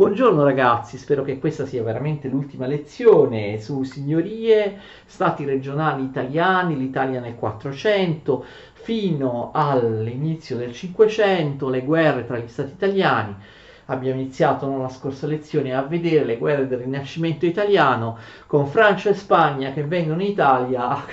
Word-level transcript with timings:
Buongiorno 0.00 0.44
ragazzi, 0.44 0.96
spero 0.96 1.22
che 1.22 1.38
questa 1.38 1.66
sia 1.66 1.82
veramente 1.82 2.28
l'ultima 2.28 2.64
lezione 2.64 3.60
su 3.60 3.82
signorie, 3.82 4.78
stati 5.04 5.44
regionali 5.44 6.04
italiani, 6.04 6.74
l'Italia 6.74 7.20
nel 7.20 7.34
400, 7.34 8.42
fino 8.72 9.50
all'inizio 9.52 10.56
del 10.56 10.72
500, 10.72 11.68
le 11.68 11.82
guerre 11.82 12.24
tra 12.24 12.38
gli 12.38 12.48
stati 12.48 12.70
italiani. 12.70 13.36
Abbiamo 13.84 14.18
iniziato 14.18 14.70
nella 14.70 14.88
scorsa 14.88 15.26
lezione 15.26 15.74
a 15.74 15.82
vedere 15.82 16.24
le 16.24 16.38
guerre 16.38 16.66
del 16.66 16.78
Rinascimento 16.78 17.44
italiano 17.44 18.16
con 18.46 18.68
Francia 18.68 19.10
e 19.10 19.14
Spagna 19.14 19.70
che 19.74 19.84
vengono 19.84 20.22
in 20.22 20.30
Italia 20.30 21.04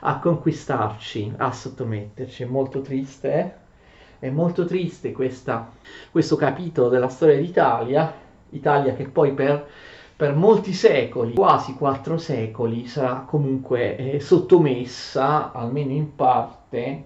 a, 0.00 0.18
conquistarci, 0.18 1.32
a 1.38 1.50
sottometterci. 1.50 2.42
È 2.42 2.46
molto 2.46 2.82
triste, 2.82 3.32
eh? 3.32 3.66
È 4.18 4.28
molto 4.30 4.64
triste 4.64 5.12
questa, 5.12 5.70
questo 6.10 6.34
capitolo 6.36 6.88
della 6.88 7.08
storia 7.08 7.36
d'Italia, 7.36 8.12
Italia 8.50 8.94
che 8.94 9.04
poi 9.04 9.32
per, 9.32 9.68
per 10.16 10.34
molti 10.34 10.72
secoli, 10.72 11.34
quasi 11.34 11.74
quattro 11.74 12.18
secoli, 12.18 12.86
sarà 12.86 13.24
comunque 13.26 13.96
eh, 13.96 14.20
sottomessa, 14.20 15.52
almeno 15.52 15.92
in 15.92 16.16
parte, 16.16 17.04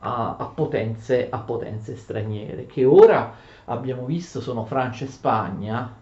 a, 0.00 0.36
a, 0.38 0.44
potenze, 0.46 1.28
a 1.30 1.38
potenze 1.38 1.96
straniere, 1.96 2.66
che 2.66 2.84
ora 2.84 3.34
abbiamo 3.66 4.04
visto 4.04 4.40
sono 4.40 4.64
Francia 4.64 5.04
e 5.04 5.08
Spagna, 5.08 5.94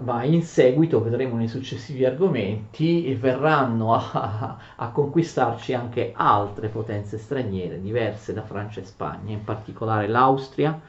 ma 0.00 0.24
in 0.24 0.42
seguito 0.42 1.02
vedremo 1.02 1.36
nei 1.36 1.48
successivi 1.48 2.04
argomenti 2.04 3.06
e 3.06 3.14
verranno 3.16 3.94
a, 3.94 4.56
a, 4.76 4.90
conquistarci 4.90 5.74
anche 5.74 6.12
altre 6.14 6.68
potenze 6.68 7.18
straniere 7.18 7.80
diverse 7.80 8.32
da 8.32 8.42
Francia 8.42 8.80
e 8.80 8.84
Spagna, 8.84 9.32
in 9.32 9.44
particolare 9.44 10.08
l'Austria. 10.08 10.80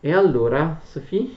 E 0.00 0.12
allora, 0.12 0.80
Sofì, 0.82 1.36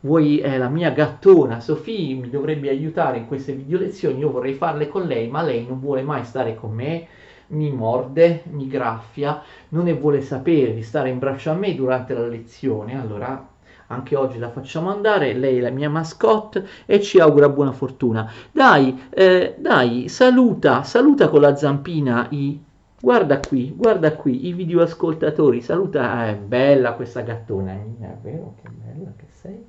vuoi, 0.00 0.38
è 0.38 0.56
la 0.56 0.68
mia 0.68 0.90
gattona, 0.90 1.60
Sofì 1.60 2.14
mi 2.14 2.30
dovrebbe 2.30 2.68
aiutare 2.68 3.18
in 3.18 3.26
queste 3.26 3.52
video 3.52 3.78
lezioni, 3.78 4.20
io 4.20 4.30
vorrei 4.30 4.54
farle 4.54 4.88
con 4.88 5.06
lei, 5.06 5.28
ma 5.28 5.42
lei 5.42 5.66
non 5.66 5.80
vuole 5.80 6.02
mai 6.02 6.24
stare 6.24 6.54
con 6.54 6.72
me, 6.72 7.06
mi 7.48 7.70
morde, 7.72 8.44
mi 8.50 8.68
graffia, 8.68 9.42
non 9.70 9.84
ne 9.84 9.94
vuole 9.94 10.20
sapere 10.20 10.74
di 10.74 10.82
stare 10.82 11.08
in 11.08 11.18
braccio 11.18 11.50
a 11.50 11.54
me 11.54 11.74
durante 11.74 12.14
la 12.14 12.26
lezione, 12.28 13.00
allora 13.00 13.48
anche 13.90 14.14
oggi 14.16 14.38
la 14.38 14.50
facciamo 14.50 14.90
andare, 14.90 15.32
lei 15.32 15.58
è 15.58 15.60
la 15.60 15.70
mia 15.70 15.90
mascotte 15.90 16.66
e 16.86 17.00
ci 17.00 17.18
augura 17.18 17.48
buona 17.48 17.72
fortuna. 17.72 18.30
Dai, 18.50 19.08
eh, 19.10 19.56
dai, 19.58 20.08
saluta, 20.08 20.82
saluta 20.82 21.28
con 21.28 21.40
la 21.40 21.56
zampina 21.56 22.26
i... 22.30 22.62
Guarda 23.02 23.40
qui, 23.40 23.72
guarda 23.74 24.14
qui, 24.14 24.46
i 24.46 24.52
videoascoltatori, 24.52 25.62
saluta, 25.62 26.12
ah, 26.12 26.28
è 26.28 26.36
bella 26.36 26.92
questa 26.92 27.22
gattona, 27.22 27.72
è 27.72 28.16
vero 28.22 28.56
che 28.62 28.68
bella 28.68 29.10
che 29.16 29.26
sei? 29.30 29.64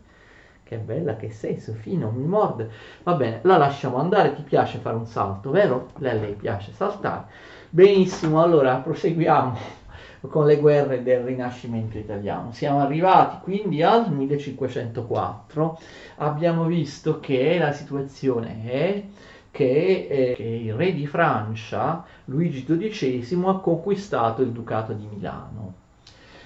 Che 0.63 0.77
bella 0.77 1.15
che 1.15 1.31
sei, 1.31 1.59
Sofì, 1.59 1.97
non 1.97 2.13
mi 2.13 2.25
morde. 2.25 2.69
Va 3.03 3.13
bene, 3.13 3.39
la 3.43 3.57
lasciamo 3.57 3.97
andare, 3.97 4.35
ti 4.35 4.43
piace 4.43 4.79
fare 4.79 4.97
un 4.97 5.05
salto, 5.05 5.49
vero? 5.49 5.91
a 5.93 5.99
lei 5.99 6.33
piace 6.33 6.73
saltare. 6.73 7.23
Benissimo, 7.69 8.41
allora 8.41 8.75
proseguiamo 8.75 9.80
con 10.29 10.45
le 10.45 10.57
guerre 10.57 11.01
del 11.01 11.23
Rinascimento 11.23 11.97
italiano. 11.97 12.51
Siamo 12.51 12.79
arrivati 12.79 13.37
quindi 13.41 13.81
al 13.81 14.11
1504, 14.11 15.79
abbiamo 16.17 16.65
visto 16.65 17.19
che 17.19 17.57
la 17.57 17.71
situazione 17.71 18.63
è 18.63 19.03
che, 19.49 20.07
eh, 20.09 20.33
che 20.35 20.43
il 20.43 20.73
re 20.73 20.93
di 20.93 21.07
Francia, 21.07 22.05
Luigi 22.25 22.63
XII, 22.65 23.43
ha 23.45 23.55
conquistato 23.55 24.41
il 24.41 24.51
Ducato 24.51 24.93
di 24.93 25.07
Milano. 25.11 25.73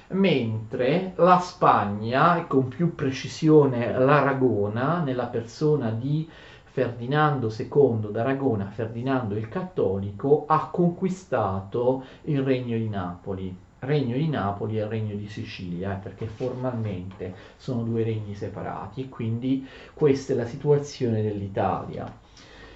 Mentre 0.08 1.14
la 1.16 1.39
Spagna, 1.39 2.38
e 2.38 2.48
con 2.48 2.67
più 2.67 2.95
precisione 2.95 3.92
l'Aragona, 3.98 5.02
nella 5.02 5.26
persona 5.26 5.89
di 5.89 6.30
Ferdinando 6.64 7.54
II 7.56 8.12
d'Aragona, 8.12 8.66
Ferdinando 8.66 9.36
il 9.36 9.50
Cattolico, 9.50 10.45
ha 10.48 10.70
conquistato 10.72 12.04
il 12.23 12.42
regno 12.44 12.78
di 12.78 12.89
Napoli 12.89 13.64
regno 13.86 14.16
di 14.16 14.28
Napoli 14.28 14.78
e 14.78 14.82
il 14.82 14.88
regno 14.88 15.16
di 15.16 15.28
Sicilia, 15.28 15.96
eh, 15.96 16.02
perché 16.02 16.26
formalmente 16.26 17.34
sono 17.58 17.84
due 17.84 18.04
regni 18.04 18.36
separati 18.36 19.02
e 19.02 19.10
quindi 19.10 19.68
questa 19.94 20.34
è 20.34 20.36
la 20.36 20.46
situazione 20.46 21.22
dell'Italia. 21.22 22.23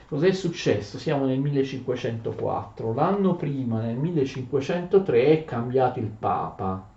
Cos'è 0.07 0.31
successo? 0.31 0.97
Siamo 0.97 1.25
nel 1.25 1.39
1504, 1.39 2.93
l'anno 2.93 3.35
prima, 3.35 3.79
nel 3.81 3.95
1503, 3.95 5.25
è 5.25 5.45
cambiato 5.45 5.99
il 5.99 6.07
Papa. 6.07 6.87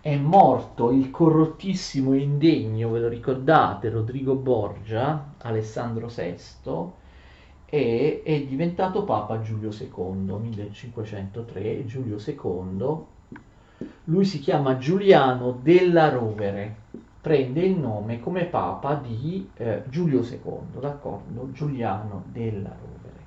È 0.00 0.16
morto 0.16 0.90
il 0.90 1.10
corrottissimo 1.10 2.12
e 2.12 2.18
indegno, 2.18 2.90
ve 2.90 3.00
lo 3.00 3.08
ricordate, 3.08 3.88
Rodrigo 3.88 4.34
Borgia, 4.34 5.34
Alessandro 5.38 6.08
VI, 6.08 6.36
e 7.74 8.20
è 8.22 8.38
diventato 8.42 9.02
Papa 9.02 9.40
Giulio 9.40 9.70
II, 9.70 10.36
1503, 10.38 11.86
Giulio 11.86 12.18
II. 12.22 12.96
Lui 14.04 14.26
si 14.26 14.40
chiama 14.40 14.76
Giuliano 14.76 15.58
della 15.62 16.10
Rovere, 16.10 16.76
prende 17.18 17.62
il 17.62 17.78
nome 17.78 18.20
come 18.20 18.44
Papa 18.44 18.96
di 18.96 19.48
eh, 19.56 19.84
Giulio 19.88 20.20
II, 20.20 20.80
d'accordo? 20.80 21.48
Giuliano 21.52 22.24
della 22.30 22.76
Rovere. 22.78 23.20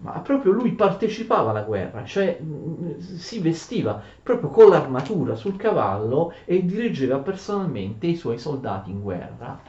ma 0.00 0.20
proprio 0.20 0.52
lui 0.52 0.72
partecipava 0.72 1.48
alla 1.48 1.62
guerra, 1.62 2.04
cioè 2.04 2.38
si 2.98 3.38
vestiva 3.38 4.02
proprio 4.22 4.50
con 4.50 4.68
l'armatura 4.68 5.34
sul 5.34 5.56
cavallo 5.56 6.34
e 6.44 6.62
dirigeva 6.66 7.20
personalmente 7.20 8.06
i 8.06 8.16
suoi 8.16 8.38
soldati 8.38 8.90
in 8.90 9.00
guerra. 9.00 9.67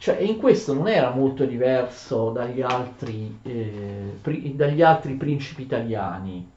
Cioè, 0.00 0.16
in 0.20 0.38
questo 0.38 0.72
non 0.72 0.88
era 0.88 1.10
molto 1.10 1.44
diverso 1.44 2.30
dagli 2.30 2.62
altri, 2.62 3.38
eh, 3.42 4.16
pri- 4.22 4.56
dagli 4.56 4.80
altri 4.80 5.12
principi 5.14 5.60
italiani, 5.62 6.50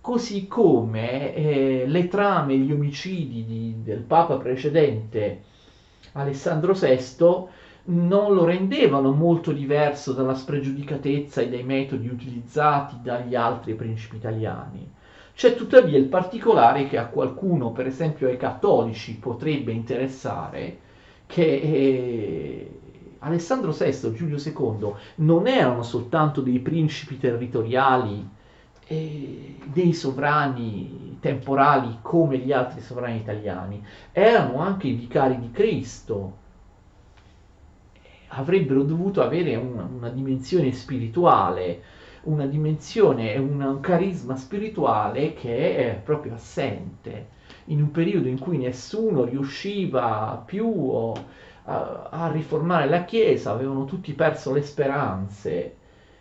così 0.00 0.46
come 0.46 1.34
eh, 1.34 1.84
le 1.88 2.06
trame, 2.08 2.56
gli 2.56 2.70
omicidi 2.70 3.44
di, 3.44 3.82
del 3.82 4.02
Papa 4.02 4.36
precedente, 4.36 5.42
Alessandro 6.12 6.72
VI, 6.72 7.48
non 7.86 8.32
lo 8.32 8.44
rendevano 8.44 9.10
molto 9.12 9.50
diverso 9.52 10.12
dalla 10.12 10.34
spregiudicatezza 10.34 11.40
e 11.40 11.48
dai 11.48 11.64
metodi 11.64 12.06
utilizzati 12.08 12.96
dagli 13.02 13.34
altri 13.34 13.74
principi 13.74 14.16
italiani. 14.16 14.88
C'è 15.34 15.56
tuttavia 15.56 15.98
il 15.98 16.06
particolare 16.06 16.86
che 16.86 16.96
a 16.96 17.06
qualcuno, 17.08 17.72
per 17.72 17.86
esempio 17.86 18.28
ai 18.28 18.36
cattolici, 18.36 19.16
potrebbe 19.18 19.72
interessare, 19.72 20.78
che 21.26 21.42
eh, 21.44 22.80
Alessandro 23.24 23.72
VI 23.72 24.12
Giulio 24.12 24.36
II 24.36 24.92
non 25.16 25.46
erano 25.46 25.82
soltanto 25.82 26.42
dei 26.42 26.58
principi 26.58 27.18
territoriali, 27.18 28.28
eh, 28.86 29.56
dei 29.64 29.94
sovrani 29.94 31.16
temporali 31.20 31.98
come 32.02 32.36
gli 32.36 32.52
altri 32.52 32.82
sovrani 32.82 33.16
italiani, 33.16 33.82
erano 34.12 34.58
anche 34.58 34.88
i 34.88 34.92
vicari 34.92 35.38
di 35.38 35.50
Cristo. 35.50 36.42
Avrebbero 38.28 38.82
dovuto 38.82 39.22
avere 39.22 39.56
una, 39.56 39.88
una 39.90 40.10
dimensione 40.10 40.70
spirituale, 40.72 41.82
una 42.24 42.44
dimensione, 42.44 43.38
un 43.38 43.78
carisma 43.80 44.36
spirituale 44.36 45.32
che 45.32 45.76
è 45.76 45.94
proprio 45.94 46.34
assente 46.34 47.32
in 47.66 47.80
un 47.80 47.90
periodo 47.90 48.28
in 48.28 48.38
cui 48.38 48.58
nessuno 48.58 49.24
riusciva 49.24 50.42
più 50.44 51.12
a, 51.64 52.08
a 52.10 52.30
riformare 52.30 52.88
la 52.88 53.04
Chiesa, 53.04 53.52
avevano 53.52 53.84
tutti 53.84 54.12
perso 54.12 54.52
le 54.52 54.62
speranze. 54.62 55.76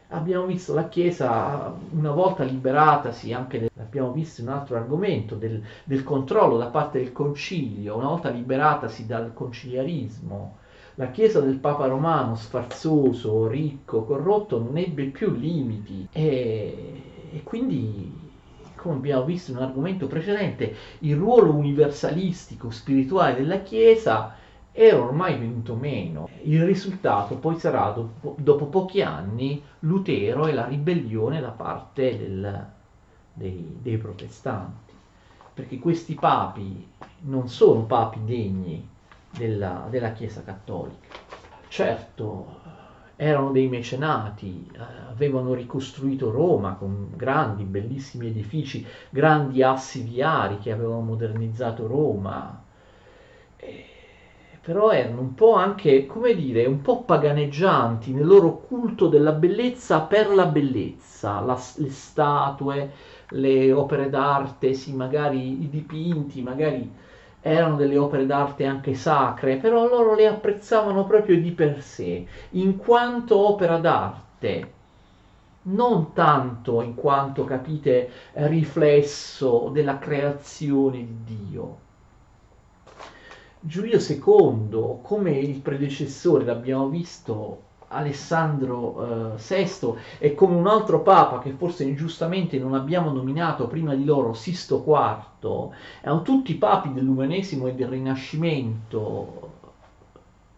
Abbiamo 0.10 0.45
visto 0.45 0.74
la 0.74 0.88
Chiesa 0.90 1.74
una 1.92 2.12
volta 2.12 2.44
liberatasi, 2.44 3.34
anche 3.34 3.60
del, 3.60 3.69
abbiamo 3.80 4.12
visto 4.12 4.42
un 4.42 4.50
altro 4.50 4.75
argomento 4.75 5.36
del, 5.36 5.62
del 5.84 6.04
controllo 6.04 6.57
da 6.57 6.68
parte 6.68 7.00
del 7.00 7.12
concilio, 7.12 7.98
una 7.98 8.07
volta 8.10 8.30
liberatasi 8.30 9.06
dal 9.06 9.34
conciliarismo, 9.34 10.57
la 10.95 11.10
Chiesa 11.10 11.40
del 11.40 11.56
Papa 11.56 11.88
Romano, 11.88 12.36
sfarzoso, 12.36 13.48
ricco, 13.48 14.04
corrotto, 14.04 14.60
non 14.60 14.78
ebbe 14.78 15.06
più 15.06 15.31
limiti 15.31 16.07
e, 16.12 17.01
e 17.31 17.42
quindi 17.44 18.22
come 18.75 18.95
abbiamo 18.95 19.24
visto 19.24 19.51
in 19.51 19.57
un 19.57 19.63
argomento 19.63 20.07
precedente, 20.07 20.75
il 21.00 21.16
ruolo 21.16 21.54
universalistico 21.54 22.69
spirituale 22.69 23.36
della 23.36 23.62
Chiesa 23.62 24.36
era 24.74 25.00
ormai 25.00 25.38
venuto 25.38 25.75
meno. 25.75 26.28
Il 26.44 26.66
risultato 26.66 27.38
poi 27.38 27.58
sarà, 27.58 27.92
dopo, 27.92 28.36
dopo 28.40 28.66
pochi 28.66 29.02
anni, 29.02 29.64
Lutero 29.80 30.48
e 30.48 30.54
la 30.54 30.66
ribellione 30.66 31.40
da 31.40 31.52
parte 31.52 32.18
del, 32.18 32.66
dei, 33.34 33.78
dei 33.81 33.98
protestanti 33.98 34.92
perché 35.54 35.78
questi 35.78 36.16
papi 36.16 36.88
non 37.22 37.48
sono 37.48 37.84
papi 37.84 38.20
degni 38.25 38.88
della, 39.30 39.88
della 39.90 40.12
Chiesa 40.14 40.44
cattolica. 40.44 41.08
Certo, 41.68 42.62
erano 43.16 43.52
dei 43.52 43.68
mecenati, 43.68 44.69
eh, 44.74 44.80
avevano 45.10 45.54
ricostruito 45.54 46.31
Roma 46.31 46.74
con 46.74 47.12
grandi, 47.16 47.64
bellissimi 47.64 48.28
edifici, 48.28 48.86
grandi 49.10 49.62
assi 49.62 50.02
viari 50.02 50.58
che 50.58 50.72
avevano 50.72 51.02
modernizzato 51.02 51.86
Roma, 51.88 52.64
eh, 53.58 53.86
però 54.63 54.92
erano 54.92 55.19
un 55.21 55.33
po' 55.36 55.54
anche, 55.54 56.06
come 56.06 56.33
dire, 56.36 56.65
un 56.65 56.81
po' 56.81 57.04
paganeggianti 57.04 58.13
nel 58.13 58.25
loro 58.25 58.60
culto 58.60 59.07
della 59.10 59.33
bellezza 59.33 60.01
per 60.01 60.33
la 60.33 60.45
bellezza, 60.45 61.39
la, 61.42 61.60
le 61.75 61.89
statue, 61.92 62.92
le 63.30 63.71
opere 63.74 64.10
d'arte, 64.10 64.74
sì, 64.74 64.94
magari 64.94 65.63
i 65.63 65.69
dipinti, 65.69 66.42
magari 66.42 66.89
erano 67.42 67.75
delle 67.75 67.98
opere 67.98 68.25
d'arte 68.25 68.65
anche 68.65 68.94
sacre, 68.95 69.57
però 69.57 69.86
loro 69.88 70.15
le 70.15 70.27
apprezzavano 70.27 71.06
proprio 71.06 71.39
di 71.42 71.51
per 71.51 71.81
sé, 71.81 72.25
in 72.51 72.77
quanto 72.77 73.38
opera 73.38 73.77
d'arte, 73.80 74.74
non 75.63 76.13
tanto 76.13 76.81
in 76.81 76.95
quanto, 76.95 77.44
capite, 77.44 78.09
riflesso 78.33 79.69
della 79.74 79.98
creazione 80.00 81.00
di 81.00 81.24
Dio. 81.50 81.82
Giulio 83.65 83.98
II, 83.98 85.00
come 85.01 85.31
il 85.31 85.62
predecessore, 85.62 86.44
l'abbiamo 86.44 86.89
visto, 86.89 87.62
Alessandro 87.88 89.38
eh, 89.38 89.56
VI 89.56 89.94
e 90.19 90.33
come 90.36 90.56
un 90.56 90.68
altro 90.68 91.01
papa 91.01 91.39
che 91.39 91.51
forse 91.51 91.86
ingiustamente 91.86 92.60
non 92.60 92.74
abbiamo 92.74 93.12
nominato 93.12 93.68
prima 93.68 93.95
di 93.95 94.04
loro, 94.04 94.33
Sisto 94.33 94.83
IV, 94.86 95.69
erano 96.01 96.21
tutti 96.24 96.56
papi 96.56 96.92
dell'umanesimo 96.92 97.68
e 97.68 97.74
del 97.74 97.88
rinascimento 97.88 99.51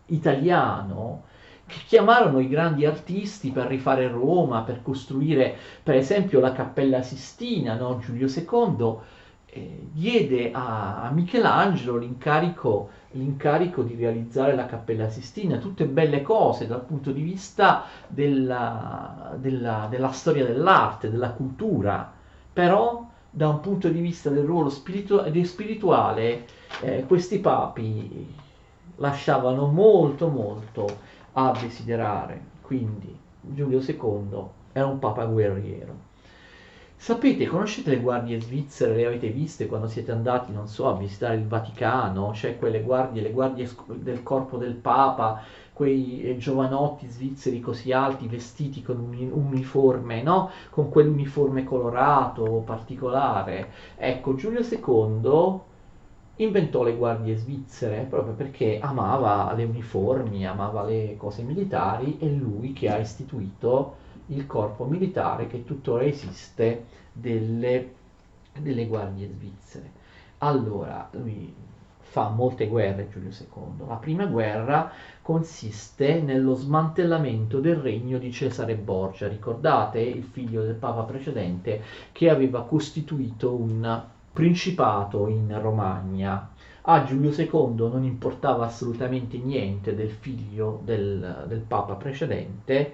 italiano 0.08 1.24
che 1.68 1.78
chiamarono 1.88 2.40
i 2.40 2.48
grandi 2.48 2.86
artisti 2.86 3.52
per 3.52 3.68
rifare 3.68 4.08
Roma, 4.08 4.62
per 4.62 4.82
costruire 4.82 5.56
per 5.84 5.96
esempio 5.96 6.40
la 6.40 6.54
Cappella 6.54 7.04
Sistina, 7.04 7.76
no? 7.76 8.00
Giulio 8.00 8.28
II 8.28 8.98
eh, 9.56 9.88
diede 9.94 10.52
a, 10.52 11.04
a 11.04 11.10
Michelangelo 11.12 11.96
l'incarico, 11.96 12.90
l'incarico, 13.12 13.84
di 13.84 13.96
realizzare 13.96 14.54
la 14.54 14.66
Cappella 14.66 15.10
Sistina, 15.10 15.60
tutte 15.60 15.86
belle 15.86 16.22
cose 16.22 16.68
dal 16.68 16.84
punto 16.84 17.12
di 17.12 17.22
vista 17.22 17.86
della, 18.06 19.34
della, 19.38 19.88
della 19.90 20.12
storia 20.12 20.46
dell'arte, 20.46 21.10
della 21.10 21.30
cultura, 21.30 22.12
però 22.52 23.08
da 23.30 23.48
un 23.48 23.62
punto 23.62 23.88
di 23.88 24.02
vista 24.02 24.30
del 24.30 24.44
ruolo 24.44 24.70
spiritu- 24.70 25.44
spirituale 25.44 26.48
eh, 26.82 27.06
questi 27.08 27.40
papi 27.40 28.34
lasciavano 28.98 29.68
molto 29.68 30.28
molto 30.28 30.86
a 31.34 31.58
desiderare, 31.58 32.42
quindi 32.62 33.18
Giulio 33.40 33.80
II 33.80 34.44
era 34.74 34.86
un 34.86 35.00
papa 35.00 35.24
guerriero. 35.24 36.14
Sapete, 36.98 37.46
conoscete 37.48 37.90
le 37.92 38.02
guardie 38.02 38.42
svizzere, 38.42 38.96
le 38.96 39.06
avete 39.06 39.30
viste 39.30 39.68
quando 39.68 39.88
siete 39.88 40.12
andati, 40.12 40.52
non 40.52 40.68
so, 40.68 40.90
a 40.90 40.98
visitare 40.98 41.36
il 41.36 41.48
Vaticano? 41.48 42.32
C'è 42.32 42.58
quelle 42.58 42.82
guardie, 42.82 43.22
le 43.22 43.32
guardie 43.32 43.70
del 43.96 44.22
corpo 44.24 44.58
del 44.58 44.74
Papa, 44.74 45.42
quei 45.72 46.22
eh, 46.24 46.36
giovanotti 46.38 47.08
svizzeri 47.10 47.60
così 47.62 47.92
alti, 47.94 48.28
vestiti 48.28 48.82
con 48.82 49.00
un 49.00 49.30
uniforme, 49.32 50.22
no? 50.24 50.50
Con 50.70 50.90
quell'uniforme 50.90 51.64
colorato, 51.64 52.64
particolare. 52.66 53.72
Ecco, 53.96 54.36
Giulio 54.36 54.62
II 54.64 55.62
inventò 56.38 56.84
le 56.84 56.96
guardie 56.96 57.36
svizzere 57.38 58.06
proprio 58.10 58.34
perché 58.34 58.80
amava 58.82 59.54
le 59.54 59.64
uniformi, 59.64 60.46
amava 60.46 60.84
le 60.84 61.16
cose 61.18 61.44
militari 61.44 62.18
e 62.20 62.30
lui 62.30 62.74
che 62.74 62.90
ha 62.90 62.98
istituito 62.98 63.96
il 64.28 64.46
corpo 64.46 64.86
militare 64.86 65.48
che 65.48 65.64
tuttora 65.64 66.04
esiste 66.04 66.86
delle, 67.12 67.94
delle 68.60 68.88
guardie 68.88 69.28
svizzere. 69.28 69.92
Allora, 70.40 71.08
lui 71.12 71.54
fa 72.16 72.30
molte 72.30 72.68
guerre 72.68 73.10
Giulio 73.10 73.30
II. 73.30 73.88
La 73.88 73.96
prima 73.96 74.26
guerra 74.26 74.90
consiste 75.22 76.22
nello 76.22 76.54
smantellamento 76.54 77.60
del 77.60 77.76
regno 77.76 78.18
di 78.18 78.32
Cesare 78.32 78.76
Borgia. 78.76 79.28
Ricordate 79.28 80.00
il 80.00 80.24
figlio 80.24 80.64
del 80.64 80.76
papa 80.76 81.02
precedente 81.02 81.82
che 82.12 82.30
aveva 82.30 82.64
costituito 82.64 83.54
un 83.54 84.02
principato 84.32 85.28
in 85.28 85.60
Romagna. 85.62 86.52
A 86.84 87.04
Giulio 87.04 87.32
II 87.32 87.90
non 87.90 88.04
importava 88.04 88.66
assolutamente 88.66 89.38
niente 89.38 89.96
del 89.96 90.12
figlio 90.12 90.80
del, 90.84 91.46
del 91.48 91.60
papa 91.60 91.96
precedente 91.96 92.94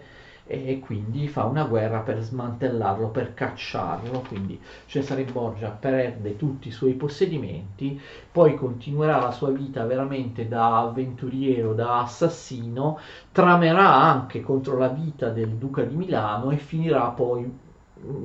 e 0.52 0.80
quindi 0.80 1.30
fa 1.30 1.46
una 1.46 1.64
guerra 1.64 2.00
per 2.00 2.20
smantellarlo, 2.20 3.08
per 3.08 3.34
cacciarlo, 3.34 4.26
quindi 4.28 4.60
Cesare 4.86 5.24
Borgia 5.24 5.70
perde 5.70 6.36
tutti 6.36 6.68
i 6.68 6.72
suoi 6.72 6.94
possedimenti, 6.94 8.00
poi 8.30 8.56
continuerà 8.56 9.22
la 9.22 9.32
sua 9.32 9.50
vita 9.50 9.86
veramente 9.86 10.50
da 10.50 10.80
avventuriero, 10.80 11.74
da 11.74 12.02
assassino, 12.02 13.00
tramerà 13.32 13.94
anche 13.94 14.42
contro 14.42 14.78
la 14.78 14.90
vita 14.90 15.30
del 15.30 15.52
duca 15.52 15.84
di 15.84 15.96
Milano 15.96 16.52
e 16.52 16.58
finirà 16.58 17.08
poi 17.08 17.70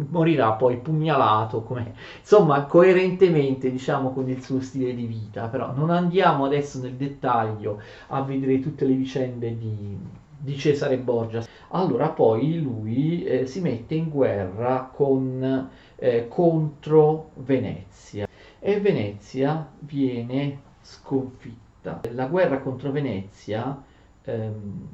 morirà 0.09 0.53
poi 0.53 0.79
pugnalato 0.79 1.63
come 1.63 1.93
insomma 2.19 2.63
coerentemente 2.65 3.71
diciamo 3.71 4.11
con 4.11 4.29
il 4.29 4.43
suo 4.43 4.61
stile 4.61 4.95
di 4.95 5.07
vita. 5.07 5.49
Però 5.49 5.73
non 5.73 5.91
andiamo 5.91 6.45
adesso 6.47 6.81
nel 6.81 6.95
dettaglio 6.95 7.81
a 8.09 8.23
vedere 8.23 8.59
tutte 8.61 8.85
le 8.85 8.95
vicende 8.95 9.57
di, 9.57 9.99
di 10.47 10.57
Cesare 10.57 10.97
Borgia. 10.97 11.45
Allora 11.71 12.09
poi 12.11 12.63
lui 12.63 13.25
eh, 13.25 13.47
si 13.47 13.61
mette 13.61 13.97
in 13.97 14.09
guerra 14.09 14.89
con, 14.95 15.69
eh, 15.97 16.29
contro 16.29 17.33
Venezia 17.35 18.29
e 18.61 18.81
Venezia 18.81 19.69
viene 19.81 20.61
sconfitta. 20.81 22.03
La 22.13 22.27
guerra 22.27 22.61
contro 22.61 22.93
Venezia 22.93 23.83
ehm, 24.23 24.89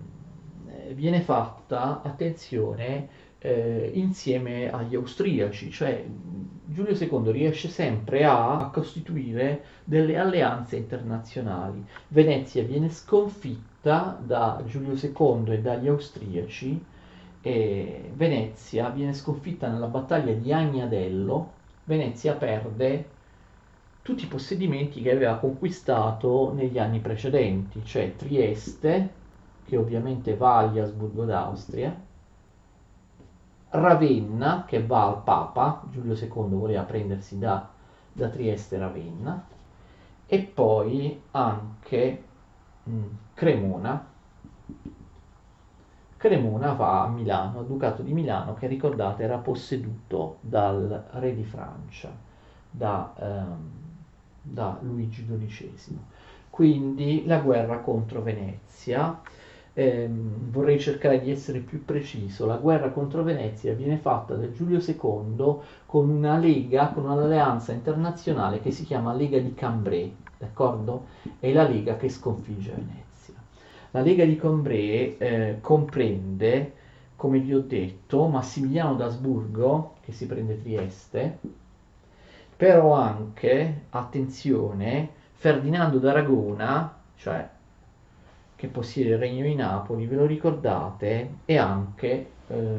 viene 0.95 1.21
fatta, 1.21 2.01
attenzione, 2.03 3.21
eh, 3.39 3.91
insieme 3.95 4.71
agli 4.71 4.95
austriaci, 4.95 5.71
cioè 5.71 6.03
Giulio 6.65 6.95
II 6.97 7.31
riesce 7.31 7.69
sempre 7.69 8.25
a, 8.25 8.59
a 8.59 8.71
costituire 8.71 9.65
delle 9.85 10.17
alleanze 10.17 10.77
internazionali. 10.77 11.85
Venezia 12.09 12.63
viene 12.63 12.89
sconfitta 12.89 13.72
sconfitta 13.83 14.17
da 14.21 14.63
Giulio 14.65 14.95
II 14.95 15.53
e 15.53 15.61
dagli 15.61 15.89
austriaci 15.89 16.85
e 17.41 18.13
Venezia 18.15 18.89
viene 18.91 19.13
sconfitta 19.13 19.69
nella 19.69 19.89
battaglia 19.89 20.33
di 20.33 20.53
Agnadello, 20.53 21.51
Venezia 21.85 22.35
perde 22.35 23.11
tutti 24.03 24.25
i 24.25 24.29
possedimenti 24.29 25.03
che 25.03 25.11
aveva 25.11 25.37
conquistato 25.37 26.53
negli 26.55 26.79
anni 26.79 27.01
precedenti, 27.01 27.85
cioè 27.85 28.15
Trieste, 28.15 29.11
che 29.65 29.77
ovviamente 29.77 30.37
va 30.37 30.59
agli 30.59 30.79
Asburgo 30.79 31.25
d'Austria, 31.25 31.95
Ravenna, 33.71 34.65
che 34.67 34.85
va 34.85 35.07
al 35.07 35.23
Papa, 35.23 35.83
Giulio 35.91 36.15
II 36.15 36.57
voleva 36.57 36.83
prendersi 36.83 37.39
da, 37.39 37.69
da 38.13 38.29
Trieste 38.29 38.79
Ravenna, 38.79 39.45
e 40.27 40.39
poi 40.41 41.21
anche 41.33 42.23
Mm. 42.89 43.15
Cremona. 43.35 44.11
Cremona 46.17 46.73
va 46.73 47.03
a 47.03 47.09
Milano, 47.09 47.59
al 47.61 47.67
Ducato 47.67 48.03
di 48.03 48.13
Milano, 48.13 48.55
che 48.55 48.67
ricordate 48.69 49.25
era 49.25 49.39
posseduto 49.39 50.39
dal 50.41 51.07
re 51.15 51.35
di 51.35 51.43
Francia, 51.43 52.11
da, 52.71 53.13
ehm, 53.19 53.71
da 54.43 54.79
Luigi 54.83 55.27
XII. 55.27 55.99
Quindi 56.49 57.25
la 57.27 57.41
guerra 57.41 57.79
contro 57.79 58.23
Venezia. 58.23 59.21
Ehm, 59.75 60.51
vorrei 60.51 60.79
cercare 60.79 61.19
di 61.21 61.31
essere 61.31 61.61
più 61.61 61.85
preciso, 61.85 62.45
la 62.45 62.57
guerra 62.59 62.91
contro 62.91 63.23
Venezia 63.23 63.73
viene 63.73 63.97
fatta 63.97 64.35
da 64.35 64.53
Giulio 64.53 64.79
II 64.79 65.57
con 65.87 66.11
una 66.11 66.37
lega, 66.37 66.89
con 66.89 67.05
un'alleanza 67.05 67.73
internazionale 67.73 68.61
che 68.61 68.71
si 68.71 68.85
chiama 68.85 69.15
Lega 69.15 69.39
di 69.39 69.55
Cambrai, 69.55 70.15
d'accordo? 70.39 71.07
È 71.39 71.51
la 71.53 71.67
Lega 71.67 71.97
che 71.97 72.11
sconfigge 72.11 72.71
Venezia. 72.73 73.02
La 73.93 74.01
Lega 74.01 74.25
di 74.25 74.37
Cambrai 74.37 75.17
eh, 75.19 75.59
comprende, 75.61 76.73
come 77.15 77.39
vi 77.41 77.55
ho 77.55 77.61
detto, 77.61 78.27
Massimiliano 78.27 78.95
d'Asburgo, 78.95 79.97
che 80.01 80.13
si 80.13 80.27
prende 80.27 80.61
Trieste, 80.61 81.39
però 82.57 82.95
anche, 82.95 83.83
attenzione, 83.91 85.11
Ferdinando 85.35 85.99
d'Aragona, 85.99 87.01
cioè 87.17 87.49
che 88.57 88.67
possiede 88.69 89.11
il 89.11 89.19
regno 89.19 89.43
di 89.43 89.55
Napoli, 89.55 90.07
ve 90.07 90.17
lo 90.17 90.25
ricordate, 90.25 91.31
e 91.45 91.57
anche, 91.59 92.27
eh, 92.47 92.79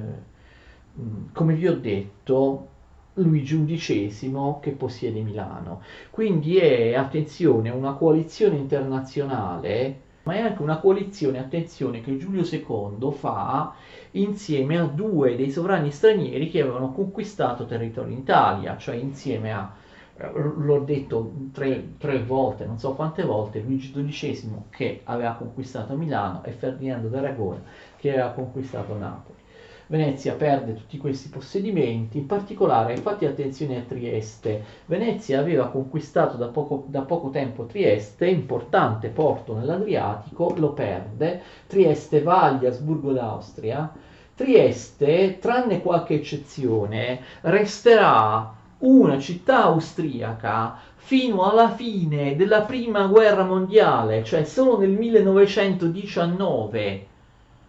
come 1.32 1.54
vi 1.54 1.68
ho 1.68 1.78
detto, 1.78 2.68
Luigi 3.16 3.64
XI 3.66 4.32
che 4.62 4.72
possiede 4.72 5.22
Milano. 5.22 5.82
Quindi 6.10 6.58
è, 6.58 6.96
attenzione, 6.96 7.70
una 7.70 7.94
coalizione 7.94 8.58
internazionale, 8.58 10.03
ma 10.24 10.34
è 10.34 10.40
anche 10.40 10.62
una 10.62 10.78
coalizione, 10.78 11.40
attenzione, 11.40 12.02
che 12.02 12.18
Giulio 12.18 12.44
II 12.44 13.12
fa 13.12 13.74
insieme 14.12 14.78
a 14.78 14.86
due 14.86 15.36
dei 15.36 15.52
sovrani 15.52 15.92
stranieri 15.92 16.50
che 16.50 16.62
avevano 16.62 16.92
conquistato 16.94 17.66
territorio 17.66 18.14
in 18.14 18.20
Italia, 18.20 18.78
cioè 18.78 18.96
insieme 18.96 19.54
a 19.54 19.74
eh, 20.16 20.32
l'ho 20.32 20.80
detto 20.80 21.32
tre, 21.52 21.96
tre, 21.98 22.24
volte, 22.24 22.66
non 22.66 22.78
so 22.78 22.94
quante 22.94 23.24
volte, 23.24 23.62
Luigi 23.62 23.92
XII 23.92 24.66
che 24.70 25.02
aveva 25.06 25.34
conquistato 25.34 25.96
Milano 25.96 26.44
e 26.44 26.52
Ferdinando 26.52 27.08
d'Aragona 27.08 27.64
che 27.98 28.12
aveva 28.12 28.30
conquistato 28.30 28.96
Napoli. 28.96 29.43
Venezia 29.88 30.34
perde 30.36 30.76
tutti 30.76 30.98
questi 30.98 31.30
possedimenti, 31.30 32.18
in 32.18 32.26
particolare, 32.26 32.94
infatti 32.94 33.26
attenzione 33.26 33.78
a 33.78 33.82
Trieste, 33.82 34.64
Venezia 34.86 35.40
aveva 35.40 35.68
conquistato 35.68 36.38
da 36.38 36.48
poco, 36.48 36.86
da 36.88 37.02
poco 37.02 37.30
tempo 37.30 37.66
Trieste, 37.66 38.28
importante 38.28 39.10
porto 39.10 39.56
nell'Adriatico, 39.56 40.54
lo 40.58 40.72
perde, 40.72 41.42
Trieste 41.68 42.22
va 42.22 42.44
agli 42.44 42.66
Asburgo 42.66 43.12
d'Austria, 43.12 43.92
Trieste, 44.36 45.38
tranne 45.40 45.82
qualche 45.82 46.16
eccezione, 46.16 47.20
resterà 47.42 48.56
una 48.80 49.20
città 49.20 49.64
austriaca 49.64 50.78
fino 50.96 51.50
alla 51.50 51.70
fine 51.70 52.36
della 52.36 52.62
prima 52.62 53.06
guerra 53.08 53.44
mondiale, 53.44 54.24
cioè 54.24 54.44
solo 54.44 54.80
nel 54.80 54.92
1919, 54.92 57.08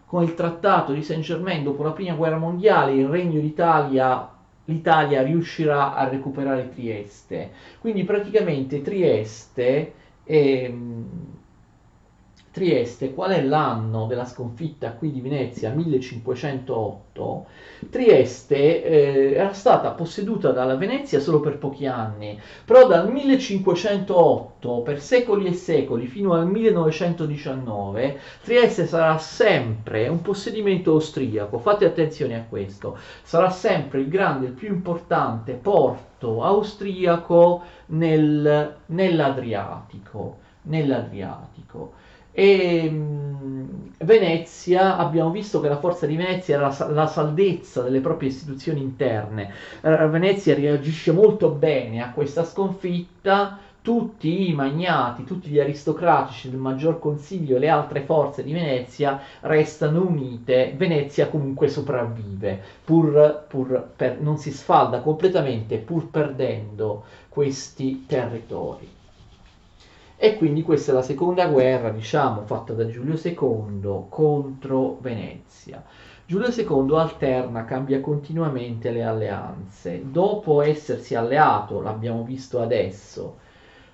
con 0.06 0.22
il 0.22 0.34
trattato 0.34 0.92
di 0.92 1.02
Saint 1.02 1.22
Germain 1.22 1.62
dopo 1.62 1.82
la 1.82 1.92
prima 1.92 2.14
guerra 2.14 2.38
mondiale, 2.38 2.92
il 2.92 3.06
Regno 3.06 3.40
d'Italia, 3.40 4.28
l'Italia 4.66 5.22
riuscirà 5.22 5.94
a 5.94 6.08
recuperare 6.08 6.70
Trieste. 6.72 7.50
Quindi 7.80 8.04
praticamente 8.04 8.82
Trieste 8.82 9.92
è, 10.22 10.72
Trieste, 12.54 13.12
qual 13.12 13.32
è 13.32 13.42
l'anno 13.42 14.06
della 14.06 14.24
sconfitta 14.24 14.92
qui 14.92 15.10
di 15.10 15.20
Venezia? 15.20 15.72
1508. 15.72 17.46
Trieste 17.90 18.84
eh, 18.84 19.32
era 19.34 19.52
stata 19.52 19.90
posseduta 19.90 20.52
dalla 20.52 20.76
Venezia 20.76 21.18
solo 21.18 21.40
per 21.40 21.58
pochi 21.58 21.84
anni, 21.86 22.40
però 22.64 22.86
dal 22.86 23.10
1508 23.10 24.82
per 24.82 25.00
secoli 25.00 25.46
e 25.46 25.52
secoli 25.52 26.06
fino 26.06 26.32
al 26.34 26.46
1919 26.46 28.20
Trieste 28.44 28.86
sarà 28.86 29.18
sempre 29.18 30.06
un 30.06 30.22
possedimento 30.22 30.92
austriaco. 30.92 31.58
Fate 31.58 31.86
attenzione 31.86 32.36
a 32.36 32.44
questo, 32.48 32.96
sarà 33.24 33.50
sempre 33.50 33.98
il 33.98 34.08
grande, 34.08 34.46
il 34.46 34.52
più 34.52 34.68
importante 34.68 35.54
porto 35.54 36.44
austriaco 36.44 37.62
nel, 37.86 38.76
nell'Adriatico. 38.86 40.38
nell'Adriatico. 40.62 42.02
E 42.36 42.90
mh, 42.90 43.92
Venezia, 43.98 44.96
abbiamo 44.96 45.30
visto 45.30 45.60
che 45.60 45.68
la 45.68 45.78
forza 45.78 46.04
di 46.06 46.16
Venezia 46.16 46.56
era 46.56 46.68
la, 46.76 46.88
la 46.90 47.06
saldezza 47.06 47.82
delle 47.82 48.00
proprie 48.00 48.28
istituzioni 48.28 48.82
interne. 48.82 49.52
Uh, 49.82 50.08
Venezia 50.08 50.54
reagisce 50.54 51.12
molto 51.12 51.50
bene 51.50 52.02
a 52.02 52.10
questa 52.10 52.44
sconfitta. 52.44 53.58
Tutti 53.84 54.48
i 54.48 54.54
magnati, 54.54 55.24
tutti 55.24 55.50
gli 55.50 55.60
aristocratici 55.60 56.48
del 56.48 56.58
maggior 56.58 56.98
consiglio 56.98 57.56
e 57.56 57.58
le 57.58 57.68
altre 57.68 58.00
forze 58.00 58.42
di 58.42 58.52
Venezia 58.52 59.20
restano 59.40 60.00
unite. 60.06 60.72
Venezia 60.74 61.28
comunque 61.28 61.68
sopravvive, 61.68 62.62
pur, 62.82 63.44
pur 63.46 63.90
per, 63.94 64.20
non 64.20 64.38
si 64.38 64.52
sfalda 64.52 65.00
completamente, 65.00 65.76
pur 65.76 66.08
perdendo 66.08 67.04
questi 67.28 68.06
territori. 68.06 68.88
E 70.24 70.38
quindi 70.38 70.62
questa 70.62 70.90
è 70.90 70.94
la 70.94 71.02
seconda 71.02 71.48
guerra, 71.48 71.90
diciamo, 71.90 72.46
fatta 72.46 72.72
da 72.72 72.86
Giulio 72.86 73.20
II 73.22 74.06
contro 74.08 74.96
Venezia. 75.02 75.84
Giulio 76.24 76.48
II 76.48 76.96
alterna, 76.96 77.66
cambia 77.66 78.00
continuamente 78.00 78.90
le 78.90 79.04
alleanze. 79.04 80.02
Dopo 80.10 80.62
essersi 80.62 81.14
alleato, 81.14 81.82
l'abbiamo 81.82 82.22
visto 82.22 82.62
adesso, 82.62 83.36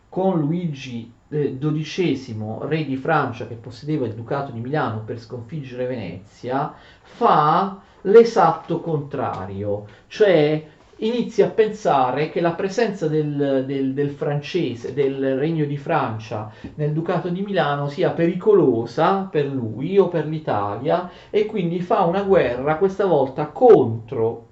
con 0.08 0.38
Luigi 0.38 1.12
XII, 1.28 2.37
eh, 2.38 2.58
re 2.60 2.84
di 2.84 2.94
Francia 2.94 3.49
che 3.49 3.56
possedeva 3.56 4.06
il 4.06 4.14
Ducato 4.14 4.52
di 4.52 4.60
Milano 4.60 5.00
per 5.00 5.18
sconfiggere 5.18 5.87
Venezia, 5.87 6.72
fa 7.02 7.80
l'esatto 8.02 8.78
contrario, 8.80 9.84
cioè 10.06 10.64
inizia 11.00 11.47
a 11.47 11.50
pensare 11.50 12.30
che 12.30 12.40
la 12.40 12.52
presenza 12.52 13.07
del, 13.09 13.64
del, 13.66 13.95
del, 13.95 14.11
francese, 14.11 14.92
del 14.92 15.37
regno 15.38 15.64
di 15.64 15.76
Francia 15.76 16.52
nel 16.75 16.92
Ducato 16.92 17.28
di 17.28 17.42
Milano 17.42 17.88
sia 17.88 18.11
pericolosa 18.11 19.28
per 19.30 19.47
lui 19.47 19.99
o 19.99 20.09
per 20.09 20.26
l'Italia 20.26 21.11
e 21.30 21.47
quindi 21.47 21.80
fa 21.80 22.02
una 22.02 22.23
guerra 22.23 22.76
questa 22.76 23.07
volta 23.07 23.47
contro 23.47 24.47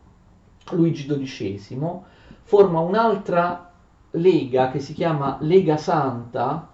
Luigi 0.71 1.07
XII, 1.07 1.78
forma 2.43 2.81
un'altra 2.81 3.71
lega 4.12 4.71
che 4.71 4.81
si 4.81 4.95
chiama 4.95 5.38
Lega 5.40 5.76
Santa 5.76 6.67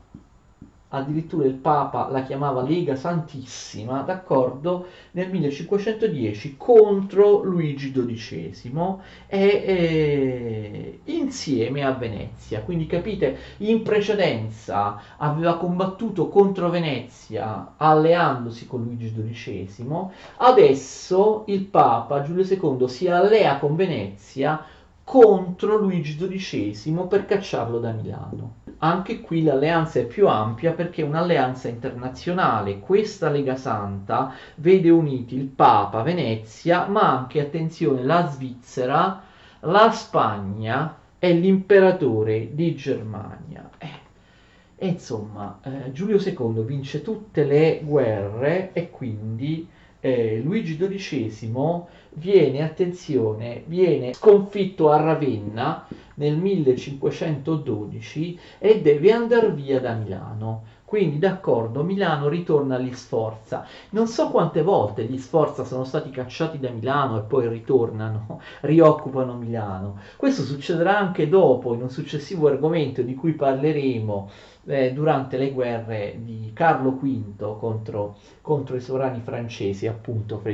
addirittura 0.95 1.47
il 1.47 1.55
Papa 1.55 2.09
la 2.11 2.23
chiamava 2.23 2.63
Lega 2.63 2.97
Santissima, 2.97 4.01
d'accordo, 4.03 4.87
nel 5.13 5.31
1510 5.31 6.55
contro 6.57 7.43
Luigi 7.43 7.93
XII 7.93 8.97
e 9.27 9.39
eh, 9.39 11.01
insieme 11.05 11.85
a 11.85 11.93
Venezia. 11.93 12.63
Quindi 12.63 12.87
capite, 12.87 13.37
in 13.59 13.83
precedenza 13.83 15.01
aveva 15.17 15.57
combattuto 15.57 16.29
contro 16.29 16.71
Venezia 16.71 17.75
alleandosi 17.77 18.67
con 18.67 18.83
Luigi 18.85 19.13
XII, 19.13 19.87
adesso 20.39 21.45
il 21.47 21.65
Papa 21.65 22.23
Giulio 22.23 22.45
II 22.45 22.89
si 22.89 23.09
allea 23.09 23.59
con 23.59 23.75
Venezia 23.75 24.65
contro 25.05 25.77
Luigi 25.77 26.17
XII 26.17 27.07
per 27.09 27.27
cacciarlo 27.27 27.79
da 27.79 27.93
Milano. 27.93 28.64
Anche 28.79 29.21
qui 29.21 29.43
l'alleanza 29.43 30.01
è 30.01 30.07
più 30.07 30.29
ampia 30.29 30.73
perché 30.73 31.03
è 31.03 31.05
un'alleanza 31.05 31.69
internazionale. 31.69 32.81
Questa 32.81 33.31
Lega 33.31 33.57
Santa 33.57 34.33
vede 34.57 34.91
uniti 34.91 35.37
il 35.37 35.47
Papa, 35.47 36.03
Venezia, 36.03 36.87
ma 36.87 37.19
anche, 37.19 37.41
attenzione, 37.41 38.03
la 38.03 38.27
Svizzera, 38.27 39.23
la 39.61 39.91
Spagna 39.91 40.97
e 41.19 41.33
l'imperatore 41.33 42.55
di 42.55 42.75
Germania. 42.75 43.71
Eh, 43.79 44.03
e 44.77 44.87
insomma, 44.89 45.61
eh, 45.63 45.93
Giulio 45.93 46.19
II 46.19 46.63
vince 46.65 47.01
tutte 47.01 47.45
le 47.45 47.81
guerre 47.83 48.73
e 48.73 48.91
quindi 48.91 49.67
eh, 50.01 50.43
Luigi 50.45 50.77
XII 50.77 51.83
viene, 52.15 52.63
attenzione, 52.63 53.63
viene 53.67 54.15
sconfitto 54.15 54.91
a 54.91 55.01
Ravenna 55.01 55.87
nel 56.15 56.37
1512 56.37 58.39
e 58.59 58.81
deve 58.81 59.13
andare 59.13 59.51
via 59.51 59.81
da 59.81 59.95
Milano. 59.95 60.73
Quindi 60.85 61.19
d'accordo, 61.19 61.83
Milano 61.83 62.29
ritorna 62.29 62.77
agli 62.77 62.93
Sforza. 62.93 63.67
Non 63.91 64.07
so 64.07 64.29
quante 64.29 64.63
volte 64.63 65.05
gli 65.05 65.19
Sforza 65.19 65.65
sono 65.65 65.83
stati 65.83 66.11
cacciati 66.11 66.61
da 66.61 66.71
Milano 66.71 67.19
e 67.19 67.23
poi 67.23 67.49
ritornano, 67.49 68.41
rioccupano 68.63 69.35
Milano. 69.35 69.99
Questo 70.17 70.43
succederà 70.43 70.97
anche 70.97 71.29
dopo, 71.29 71.75
in 71.75 71.83
un 71.83 71.91
successivo 71.91 72.47
argomento 72.47 73.03
di 73.03 73.17
cui 73.17 73.33
parleremo 73.33 74.31
eh, 74.67 74.93
durante 74.93 75.37
le 75.37 75.51
guerre 75.51 76.19
di 76.23 76.51
Carlo 76.55 76.93
V 76.93 77.59
contro, 77.59 78.17
contro, 78.41 78.77
i 78.77 78.81
sovrani 78.81 79.21
francesi, 79.21 79.87
appunto 79.87 80.39
per 80.39 80.53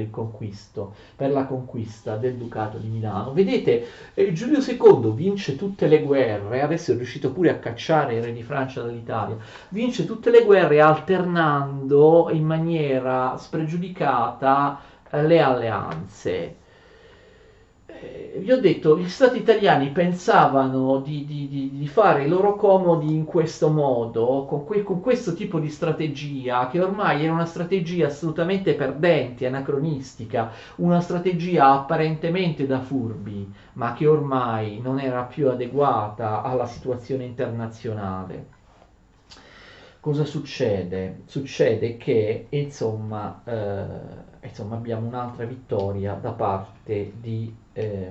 per 1.17 1.31
la 1.31 1.45
conquista 1.45 2.17
del 2.17 2.35
Ducato 2.35 2.79
di 2.79 2.88
Milano. 2.88 3.33
Vedete, 3.33 3.87
eh, 4.14 4.33
Giulio 4.33 4.59
II 4.59 5.12
vince 5.12 5.57
tutte 5.57 5.87
le 5.87 6.02
guerre, 6.02 6.62
adesso 6.62 6.93
è 6.93 6.97
riuscito 6.97 7.33
pure 7.33 7.50
a 7.50 7.59
cacciare 7.59 8.14
il 8.14 8.23
re 8.23 8.33
di 8.33 8.43
Francia 8.43 8.83
dall'Italia, 8.83 9.37
vince 9.69 10.07
tutte 10.07 10.31
le 10.31 10.45
guerre 10.45 10.81
alternando 10.81 12.29
in 12.31 12.45
maniera 12.45 13.37
spregiudicata 13.37 14.81
eh, 15.11 15.23
le 15.23 15.40
alleanze 15.40 16.57
vi 18.38 18.52
ho 18.52 18.61
detto, 18.61 18.99
gli 18.99 19.09
stati 19.09 19.38
italiani 19.38 19.90
pensavano 19.90 21.00
di, 21.00 21.25
di, 21.25 21.49
di, 21.49 21.71
di 21.75 21.87
fare 21.88 22.25
i 22.25 22.28
loro 22.28 22.57
comodi 22.57 23.14
in 23.14 23.25
questo 23.25 23.69
modo, 23.69 24.47
con, 24.47 24.64
que, 24.64 24.83
con, 24.83 25.00
questo 25.00 25.35
tipo 25.35 25.59
di 25.59 25.69
strategia, 25.69 26.69
che 26.69 26.80
ormai 26.80 27.25
era 27.25 27.33
una 27.33 27.45
strategia 27.45 28.07
assolutamente 28.07 28.75
perdente, 28.75 29.47
anacronistica, 29.47 30.52
una 30.76 31.00
strategia 31.00 31.73
apparentemente 31.73 32.66
da 32.66 32.80
furbi, 32.80 33.52
ma 33.75 33.92
che 33.92 34.07
ormai 34.07 34.80
non 34.80 34.99
era 34.99 35.23
più 35.23 35.49
adeguata 35.49 36.42
alla 36.42 36.66
situazione 36.66 37.25
internazionale. 37.25 38.59
Cosa 40.00 40.25
succede? 40.25 41.23
Succede 41.26 41.97
che 41.99 42.47
insomma, 42.50 43.42
eh, 43.45 44.47
insomma 44.47 44.76
abbiamo 44.76 45.07
un'altra 45.07 45.45
vittoria 45.45 46.14
da 46.14 46.33
parte 46.33 47.12
di 47.21 47.54
eh, 47.73 48.11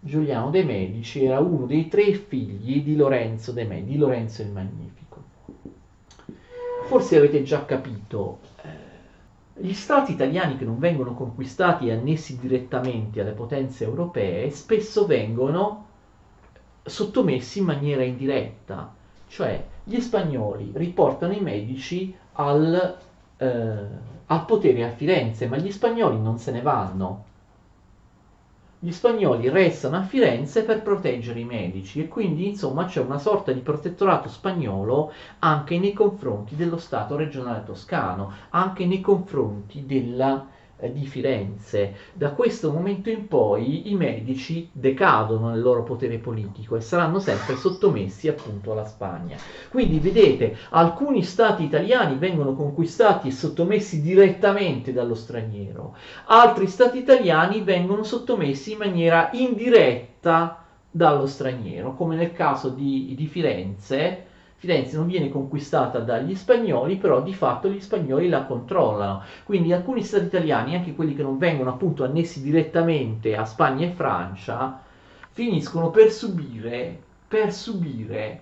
Giuliano 0.00 0.50
de' 0.50 0.64
Medici 0.64 1.24
era 1.24 1.40
uno 1.40 1.64
dei 1.66 1.88
tre 1.88 2.12
figli 2.12 2.82
di 2.82 2.94
Lorenzo 2.94 3.52
de' 3.52 3.64
Medici, 3.64 3.92
di 3.92 3.98
Lorenzo 3.98 4.42
il 4.42 4.50
Magnifico. 4.50 5.22
Forse 6.86 7.16
avete 7.16 7.42
già 7.42 7.64
capito, 7.64 8.40
eh, 8.62 9.62
gli 9.62 9.72
stati 9.72 10.12
italiani 10.12 10.58
che 10.58 10.66
non 10.66 10.78
vengono 10.78 11.14
conquistati 11.14 11.88
e 11.88 11.92
annessi 11.92 12.38
direttamente 12.38 13.22
alle 13.22 13.32
potenze 13.32 13.84
europee 13.84 14.50
spesso 14.50 15.06
vengono 15.06 15.86
sottomessi 16.84 17.60
in 17.60 17.64
maniera 17.64 18.02
indiretta, 18.02 18.92
cioè 19.28 19.64
gli 19.82 20.00
spagnoli 20.00 20.70
riportano 20.74 21.32
i 21.32 21.40
medici 21.40 22.14
al, 22.32 22.98
eh, 23.36 23.86
al 24.26 24.44
potere 24.44 24.84
a 24.84 24.90
Firenze, 24.90 25.46
ma 25.46 25.56
gli 25.56 25.70
spagnoli 25.70 26.20
non 26.20 26.38
se 26.38 26.52
ne 26.52 26.62
vanno. 26.62 27.24
Gli 28.78 28.92
spagnoli 28.92 29.48
restano 29.48 29.96
a 29.96 30.02
Firenze 30.02 30.62
per 30.62 30.82
proteggere 30.82 31.40
i 31.40 31.44
medici 31.44 32.02
e 32.02 32.08
quindi 32.08 32.48
insomma 32.48 32.84
c'è 32.84 33.00
una 33.00 33.18
sorta 33.18 33.50
di 33.50 33.60
protettorato 33.60 34.28
spagnolo 34.28 35.10
anche 35.38 35.78
nei 35.78 35.94
confronti 35.94 36.54
dello 36.54 36.76
Stato 36.76 37.16
regionale 37.16 37.64
toscano, 37.64 38.32
anche 38.50 38.84
nei 38.84 39.00
confronti 39.00 39.86
della 39.86 40.46
di 40.92 41.06
Firenze. 41.06 41.94
Da 42.12 42.32
questo 42.32 42.70
momento 42.72 43.10
in 43.10 43.28
poi 43.28 43.90
i 43.90 43.94
medici 43.94 44.68
decadono 44.72 45.50
nel 45.50 45.60
loro 45.60 45.82
potere 45.82 46.18
politico 46.18 46.76
e 46.76 46.80
saranno 46.80 47.18
sempre 47.18 47.56
sottomessi 47.56 48.28
appunto 48.28 48.72
alla 48.72 48.84
Spagna. 48.84 49.36
Quindi 49.70 49.98
vedete, 49.98 50.56
alcuni 50.70 51.22
stati 51.22 51.64
italiani 51.64 52.16
vengono 52.16 52.54
conquistati 52.54 53.28
e 53.28 53.32
sottomessi 53.32 54.02
direttamente 54.02 54.92
dallo 54.92 55.14
straniero, 55.14 55.96
altri 56.26 56.66
stati 56.66 56.98
italiani 56.98 57.62
vengono 57.62 58.02
sottomessi 58.02 58.72
in 58.72 58.78
maniera 58.78 59.30
indiretta 59.32 60.64
dallo 60.90 61.26
straniero, 61.26 61.94
come 61.94 62.16
nel 62.16 62.32
caso 62.32 62.68
di, 62.68 63.14
di 63.16 63.26
Firenze 63.26 64.32
Firenze 64.64 64.96
non 64.96 65.06
viene 65.06 65.28
conquistata 65.28 65.98
dagli 65.98 66.34
spagnoli, 66.34 66.96
però 66.96 67.20
di 67.20 67.34
fatto 67.34 67.68
gli 67.68 67.80
spagnoli 67.80 68.30
la 68.30 68.44
controllano. 68.44 69.22
Quindi 69.44 69.74
alcuni 69.74 70.02
stati 70.02 70.24
italiani, 70.24 70.74
anche 70.74 70.94
quelli 70.94 71.14
che 71.14 71.22
non 71.22 71.36
vengono 71.36 71.68
appunto 71.68 72.02
annessi 72.02 72.40
direttamente 72.40 73.36
a 73.36 73.44
Spagna 73.44 73.86
e 73.86 73.90
Francia, 73.90 74.80
finiscono 75.32 75.90
per 75.90 76.10
subire, 76.10 76.98
per 77.28 77.52
subire 77.52 78.40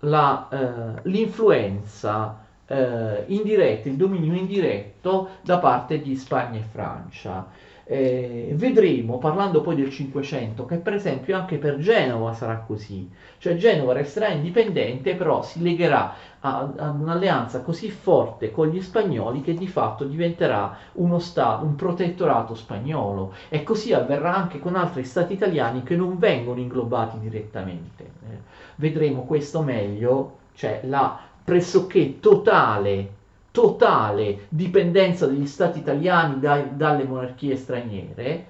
la, 0.00 0.48
eh, 0.50 1.00
l'influenza 1.10 2.42
eh, 2.64 3.24
indiretta, 3.26 3.90
il 3.90 3.96
dominio 3.96 4.32
indiretto 4.32 5.28
da 5.42 5.58
parte 5.58 6.00
di 6.00 6.16
Spagna 6.16 6.58
e 6.58 6.62
Francia. 6.62 7.46
Eh, 7.92 8.52
vedremo, 8.54 9.18
parlando 9.18 9.62
poi 9.62 9.74
del 9.74 9.90
500, 9.90 10.64
che 10.64 10.76
per 10.76 10.94
esempio 10.94 11.34
anche 11.36 11.56
per 11.56 11.78
Genova 11.78 12.32
sarà 12.34 12.58
così, 12.58 13.10
cioè 13.38 13.56
Genova 13.56 13.92
resterà 13.92 14.28
indipendente, 14.28 15.16
però 15.16 15.42
si 15.42 15.60
legherà 15.60 16.14
a, 16.38 16.72
a 16.76 16.90
un'alleanza 16.90 17.62
così 17.62 17.90
forte 17.90 18.52
con 18.52 18.68
gli 18.68 18.80
spagnoli 18.80 19.40
che 19.40 19.54
di 19.54 19.66
fatto 19.66 20.04
diventerà 20.04 20.76
uno 20.92 21.18
stato, 21.18 21.64
un 21.64 21.74
protettorato 21.74 22.54
spagnolo 22.54 23.32
e 23.48 23.64
così 23.64 23.92
avverrà 23.92 24.36
anche 24.36 24.60
con 24.60 24.76
altri 24.76 25.02
stati 25.02 25.32
italiani 25.32 25.82
che 25.82 25.96
non 25.96 26.16
vengono 26.16 26.60
inglobati 26.60 27.18
direttamente. 27.18 28.04
Eh, 28.04 28.36
vedremo 28.76 29.24
questo 29.24 29.62
meglio, 29.62 30.36
cioè 30.54 30.82
la 30.84 31.18
pressoché 31.42 32.20
totale 32.20 33.18
totale 33.50 34.46
dipendenza 34.48 35.26
degli 35.26 35.46
stati 35.46 35.80
italiani 35.80 36.38
dai, 36.38 36.76
dalle 36.76 37.04
monarchie 37.04 37.56
straniere, 37.56 38.46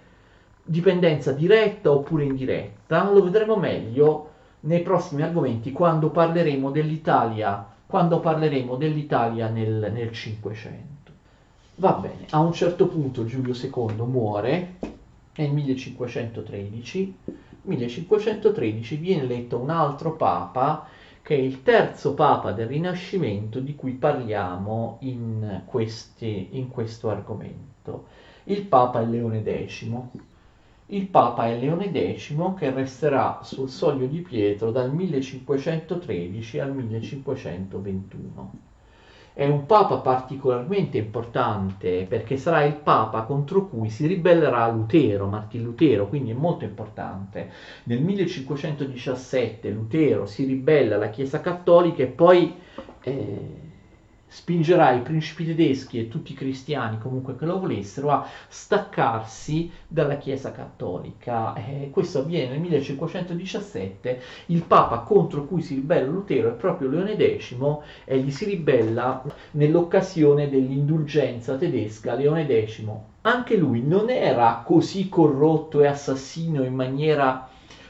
dipendenza 0.62 1.32
diretta 1.32 1.90
oppure 1.90 2.24
indiretta, 2.24 3.10
lo 3.10 3.22
vedremo 3.22 3.56
meglio 3.56 4.28
nei 4.60 4.82
prossimi 4.82 5.22
argomenti 5.22 5.72
quando 5.72 6.10
parleremo 6.10 6.70
dell'Italia, 6.70 7.66
quando 7.86 8.20
parleremo 8.20 8.76
dell'Italia 8.76 9.48
nel, 9.48 10.10
500. 10.12 11.12
Va 11.76 11.92
bene, 11.92 12.26
a 12.30 12.40
un 12.40 12.52
certo 12.52 12.86
punto 12.86 13.24
Giulio 13.24 13.54
II 13.54 14.04
muore 14.04 14.74
nel 15.34 15.50
1513, 15.50 17.16
1513 17.62 18.96
viene 18.96 19.22
eletto 19.22 19.58
un 19.58 19.70
altro 19.70 20.12
papa 20.14 20.86
che 21.22 21.36
è 21.36 21.38
il 21.38 21.62
terzo 21.62 22.14
Papa 22.14 22.52
del 22.52 22.66
Rinascimento 22.66 23.60
di 23.60 23.74
cui 23.74 23.92
parliamo 23.92 24.98
in, 25.00 25.62
questi, 25.64 26.48
in 26.52 26.68
questo 26.68 27.10
argomento. 27.10 28.06
Il 28.44 28.62
Papa 28.62 29.00
è 29.00 29.04
Leone 29.04 29.42
X. 29.66 29.86
Il 30.86 31.06
Papa 31.06 31.46
è 31.46 31.58
Leone 31.58 31.92
X 32.16 32.54
che 32.54 32.70
resterà 32.70 33.40
sul 33.42 33.68
soglio 33.68 34.06
di 34.06 34.20
Pietro 34.20 34.70
dal 34.70 34.92
1513 34.92 36.58
al 36.58 36.74
1521 36.74 38.69
è 39.32 39.46
un 39.46 39.66
papa 39.66 39.98
particolarmente 39.98 40.98
importante 40.98 42.04
perché 42.08 42.36
sarà 42.36 42.64
il 42.64 42.74
papa 42.74 43.22
contro 43.22 43.68
cui 43.68 43.88
si 43.88 44.06
ribellerà 44.06 44.68
Lutero, 44.68 45.26
Martin 45.26 45.62
Lutero, 45.62 46.08
quindi 46.08 46.30
è 46.30 46.34
molto 46.34 46.64
importante. 46.64 47.50
Nel 47.84 48.02
1517 48.02 49.70
Lutero 49.70 50.26
si 50.26 50.44
ribella 50.44 50.96
alla 50.96 51.10
Chiesa 51.10 51.40
Cattolica 51.40 52.02
e 52.02 52.06
poi 52.06 52.54
eh, 53.02 53.69
spingerà 54.32 54.92
i 54.92 55.00
principi 55.00 55.44
tedeschi 55.44 55.98
e 55.98 56.08
tutti 56.08 56.32
i 56.32 56.36
cristiani 56.36 56.98
comunque 56.98 57.34
che 57.36 57.46
lo 57.46 57.58
volessero 57.58 58.10
a 58.10 58.24
staccarsi 58.46 59.70
dalla 59.88 60.18
Chiesa 60.18 60.52
cattolica. 60.52 61.52
Eh, 61.54 61.90
questo 61.90 62.20
avviene 62.20 62.52
nel 62.52 62.60
1517, 62.60 64.20
il 64.46 64.62
Papa 64.62 64.98
contro 64.98 65.46
cui 65.46 65.62
si 65.62 65.74
ribella 65.74 66.06
Lutero 66.06 66.50
è 66.50 66.52
proprio 66.52 66.88
Leone 66.88 67.16
X 67.16 67.56
e 68.04 68.18
gli 68.18 68.30
si 68.30 68.44
ribella 68.44 69.24
nell'occasione 69.52 70.48
dell'indulgenza 70.48 71.56
tedesca. 71.56 72.14
Leone 72.14 72.46
X, 72.46 72.84
anche 73.22 73.56
lui 73.56 73.82
non 73.82 74.10
era 74.10 74.62
così 74.64 75.08
corrotto 75.08 75.82
e 75.82 75.88
assassino 75.88 76.62
in 76.62 76.74
maniera 76.74 77.48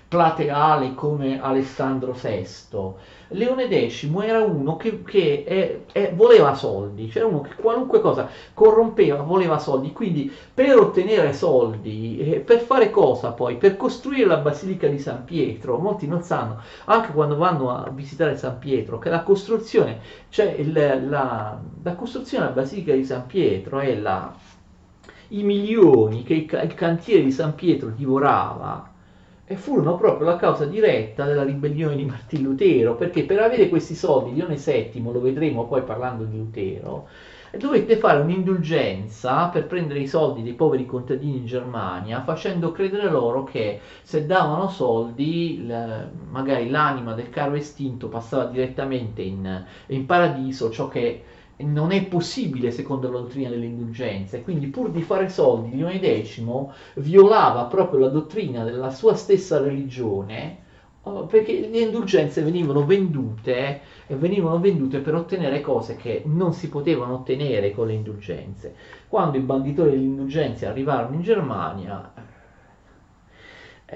plateale 0.09 0.94
come 0.94 1.40
Alessandro 1.40 2.16
VI. 2.20 2.94
Leone 3.32 3.68
X 3.88 4.08
era 4.22 4.42
uno 4.42 4.76
che, 4.76 5.02
che 5.04 5.44
è, 5.44 5.80
è, 5.92 6.12
voleva 6.14 6.54
soldi, 6.54 7.10
cioè 7.10 7.22
uno 7.22 7.42
che 7.42 7.54
qualunque 7.54 8.00
cosa 8.00 8.28
corrompeva, 8.54 9.22
voleva 9.22 9.58
soldi, 9.58 9.92
quindi 9.92 10.32
per 10.52 10.76
ottenere 10.78 11.32
soldi, 11.32 12.18
eh, 12.18 12.40
per 12.40 12.60
fare 12.60 12.90
cosa 12.90 13.30
poi? 13.30 13.56
Per 13.56 13.76
costruire 13.76 14.26
la 14.26 14.38
Basilica 14.38 14.88
di 14.88 14.98
San 14.98 15.24
Pietro, 15.24 15.78
molti 15.78 16.08
non 16.08 16.22
sanno, 16.22 16.60
anche 16.86 17.12
quando 17.12 17.36
vanno 17.36 17.70
a 17.70 17.88
visitare 17.90 18.36
San 18.36 18.58
Pietro, 18.58 18.98
che 18.98 19.10
la 19.10 19.22
costruzione, 19.22 20.00
cioè 20.28 20.46
il, 20.58 20.72
la, 20.72 21.58
la 21.82 21.94
costruzione 21.94 22.44
della 22.44 22.60
Basilica 22.60 22.92
di 22.92 23.04
San 23.04 23.26
Pietro 23.26 23.78
è 23.78 23.94
la, 23.94 24.34
i 25.28 25.42
milioni 25.44 26.24
che 26.24 26.34
il 26.34 26.74
cantiere 26.74 27.22
di 27.22 27.30
San 27.30 27.54
Pietro 27.54 27.90
divorava 27.90 28.89
e 29.50 29.56
furono 29.56 29.96
proprio 29.96 30.28
la 30.28 30.36
causa 30.36 30.64
diretta 30.64 31.24
della 31.24 31.42
ribellione 31.42 31.96
di 31.96 32.04
Martin 32.04 32.44
Lutero, 32.44 32.94
perché 32.94 33.24
per 33.24 33.40
avere 33.40 33.68
questi 33.68 33.96
soldi, 33.96 34.32
Lione 34.32 34.54
VII, 34.54 35.02
lo 35.02 35.20
vedremo 35.20 35.66
poi 35.66 35.82
parlando 35.82 36.22
di 36.22 36.38
Lutero, 36.38 37.08
dovette 37.58 37.96
fare 37.96 38.20
un'indulgenza 38.20 39.48
per 39.48 39.66
prendere 39.66 39.98
i 39.98 40.06
soldi 40.06 40.44
dei 40.44 40.52
poveri 40.52 40.86
contadini 40.86 41.38
in 41.38 41.46
Germania, 41.46 42.22
facendo 42.22 42.70
credere 42.70 43.10
loro 43.10 43.42
che 43.42 43.80
se 44.02 44.24
davano 44.24 44.68
soldi, 44.68 45.68
magari 46.30 46.70
l'anima 46.70 47.14
del 47.14 47.28
caro 47.28 47.56
estinto 47.56 48.06
passava 48.06 48.44
direttamente 48.44 49.22
in, 49.22 49.64
in 49.86 50.06
paradiso, 50.06 50.70
ciò 50.70 50.86
che 50.86 51.24
non 51.62 51.92
è 51.92 52.04
possibile 52.04 52.70
secondo 52.70 53.10
la 53.10 53.20
dottrina 53.20 53.48
delle 53.48 53.66
indulgenze, 53.66 54.42
quindi 54.42 54.66
pur 54.66 54.90
di 54.90 55.02
fare 55.02 55.28
soldi 55.28 55.76
Lione 55.76 56.00
X 56.22 56.42
violava 56.96 57.64
proprio 57.64 58.00
la 58.00 58.08
dottrina 58.08 58.64
della 58.64 58.90
sua 58.90 59.14
stessa 59.14 59.60
religione 59.60 60.58
oh, 61.02 61.26
perché 61.26 61.68
le 61.68 61.78
indulgenze 61.78 62.42
venivano 62.42 62.84
vendute 62.84 63.80
e 64.06 64.14
venivano 64.16 64.58
vendute 64.58 64.98
per 64.98 65.14
ottenere 65.14 65.60
cose 65.60 65.96
che 65.96 66.22
non 66.26 66.52
si 66.52 66.68
potevano 66.68 67.14
ottenere 67.14 67.72
con 67.72 67.86
le 67.86 67.94
indulgenze. 67.94 68.74
Quando 69.08 69.38
i 69.38 69.42
banditori 69.42 69.90
delle 69.90 70.02
indulgenze 70.02 70.66
arrivarono 70.66 71.14
in 71.14 71.22
Germania, 71.22 72.12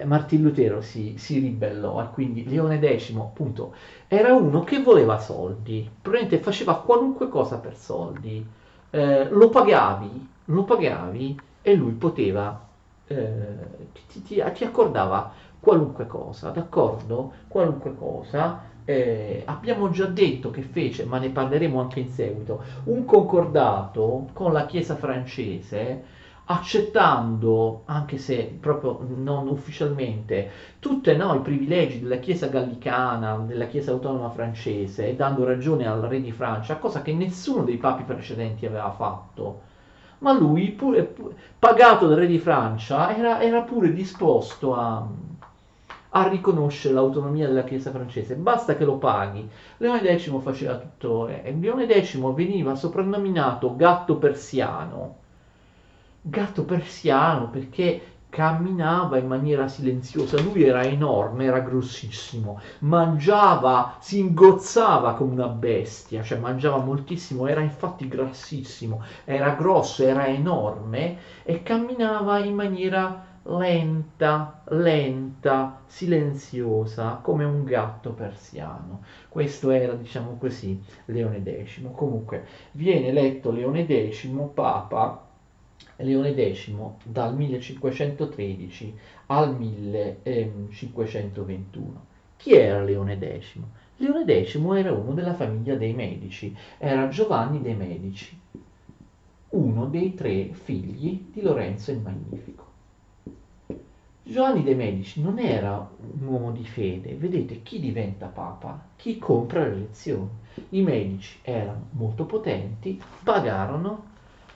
Martin 0.04 0.42
Lutero 0.42 0.80
si, 0.80 1.14
si, 1.18 1.38
ribellò 1.38 2.02
e 2.02 2.10
quindi 2.12 2.48
Leone 2.48 2.80
X 2.98 3.14
appunto 3.16 3.74
era 4.08 4.34
uno 4.34 4.64
che 4.64 4.82
voleva 4.82 5.18
soldi, 5.18 5.88
probabilmente 6.02 6.42
faceva 6.42 6.80
qualunque 6.80 7.28
cosa 7.28 7.58
per 7.58 7.76
soldi, 7.76 8.44
eh, 8.90 9.28
lo 9.28 9.48
pagavi, 9.50 10.28
lo 10.46 10.64
pagavi 10.64 11.40
e 11.62 11.74
lui 11.74 11.92
poteva, 11.92 12.60
eh, 13.06 13.36
ti, 13.92 14.22
ti, 14.22 14.42
ti, 14.52 14.64
accordava 14.64 15.32
qualunque 15.60 16.06
cosa, 16.06 16.50
d'accordo? 16.50 17.32
Qualunque 17.48 17.94
cosa. 17.96 18.72
Eh, 18.86 19.42
abbiamo 19.46 19.88
già 19.90 20.04
detto 20.04 20.50
che 20.50 20.60
fece, 20.60 21.04
ma 21.06 21.18
ne 21.18 21.30
parleremo 21.30 21.80
anche 21.80 22.00
in 22.00 22.10
seguito, 22.10 22.62
un 22.84 23.06
concordato 23.06 24.28
con 24.34 24.52
la 24.52 24.66
Chiesa 24.66 24.94
francese 24.94 26.04
accettando, 26.46 27.82
anche 27.86 28.18
se 28.18 28.56
proprio 28.60 29.00
non 29.16 29.48
ufficialmente, 29.48 30.50
tutti 30.78 31.14
no, 31.16 31.34
i 31.34 31.40
privilegi 31.40 32.00
della 32.00 32.18
Chiesa 32.18 32.48
gallicana, 32.48 33.36
della 33.36 33.66
Chiesa 33.66 33.92
autonoma 33.92 34.28
francese 34.28 35.08
e 35.08 35.14
dando 35.14 35.44
ragione 35.44 35.86
al 35.86 36.02
re 36.02 36.20
di 36.20 36.32
Francia, 36.32 36.76
cosa 36.76 37.00
che 37.00 37.14
nessuno 37.14 37.62
dei 37.62 37.78
papi 37.78 38.02
precedenti 38.02 38.66
aveva 38.66 38.90
fatto. 38.90 39.72
Ma 40.18 40.32
lui, 40.32 40.70
pure, 40.70 41.04
pure, 41.04 41.34
pagato 41.58 42.06
dal 42.06 42.18
re 42.18 42.26
di 42.26 42.38
Francia, 42.38 43.16
era, 43.16 43.40
era 43.40 43.62
pure 43.62 43.92
disposto 43.92 44.74
a, 44.74 45.06
a 46.10 46.28
riconoscere 46.28 46.92
l'autonomia 46.92 47.46
della 47.46 47.64
Chiesa 47.64 47.90
francese, 47.90 48.34
basta 48.34 48.76
che 48.76 48.84
lo 48.84 48.96
paghi. 48.96 49.48
Leone 49.78 50.18
X 50.18 50.40
faceva 50.40 50.76
tutto, 50.76 51.26
e 51.28 51.56
Leone 51.58 51.86
X 51.88 52.18
veniva 52.34 52.74
soprannominato 52.74 53.76
gatto 53.76 54.16
persiano 54.16 55.22
gatto 56.26 56.64
persiano 56.64 57.50
perché 57.50 58.12
camminava 58.30 59.18
in 59.18 59.26
maniera 59.26 59.68
silenziosa, 59.68 60.40
lui 60.40 60.64
era 60.64 60.82
enorme, 60.82 61.44
era 61.44 61.60
grossissimo, 61.60 62.60
mangiava, 62.80 63.98
si 64.00 64.18
ingozzava 64.18 65.14
come 65.14 65.34
una 65.34 65.46
bestia, 65.46 66.22
cioè 66.22 66.38
mangiava 66.38 66.78
moltissimo, 66.78 67.46
era 67.46 67.60
infatti 67.60 68.08
grassissimo, 68.08 69.04
era 69.24 69.50
grosso, 69.50 70.02
era 70.02 70.26
enorme 70.26 71.18
e 71.44 71.62
camminava 71.62 72.38
in 72.38 72.54
maniera 72.54 73.24
lenta, 73.44 74.62
lenta, 74.68 75.82
silenziosa, 75.86 77.20
come 77.22 77.44
un 77.44 77.64
gatto 77.64 78.12
persiano. 78.12 79.02
Questo 79.28 79.70
era, 79.70 79.92
diciamo 79.92 80.36
così, 80.38 80.82
Leone 81.06 81.42
X. 81.64 81.82
Comunque 81.92 82.46
viene 82.72 83.08
eletto 83.08 83.50
Leone 83.50 83.86
X, 83.86 84.26
Papa, 84.54 85.23
Leone 85.96 86.52
X 86.52 86.70
dal 87.04 87.34
1513 87.34 88.94
al 89.26 89.56
1521. 89.56 92.04
Chi 92.36 92.52
era 92.52 92.82
Leone 92.82 93.18
X? 93.18 93.56
Leone 93.96 94.44
X 94.44 94.60
era 94.76 94.92
uno 94.92 95.14
della 95.14 95.34
famiglia 95.34 95.76
dei 95.76 95.94
Medici, 95.94 96.54
era 96.78 97.06
Giovanni 97.08 97.62
dei 97.62 97.76
Medici, 97.76 98.36
uno 99.50 99.86
dei 99.86 100.14
tre 100.14 100.50
figli 100.52 101.26
di 101.32 101.40
Lorenzo 101.40 101.92
il 101.92 102.00
Magnifico. 102.00 102.72
Giovanni 104.26 104.62
de' 104.62 104.74
Medici 104.74 105.20
non 105.20 105.38
era 105.38 105.76
un 105.76 106.26
uomo 106.26 106.50
di 106.50 106.64
fede, 106.64 107.14
vedete 107.14 107.62
chi 107.62 107.78
diventa 107.78 108.26
papa? 108.26 108.86
Chi 108.96 109.18
compra 109.18 109.64
le 109.64 109.74
elezioni. 109.74 110.30
I 110.70 110.80
Medici 110.80 111.40
erano 111.42 111.88
molto 111.90 112.24
potenti, 112.24 112.98
pagarono 113.22 114.12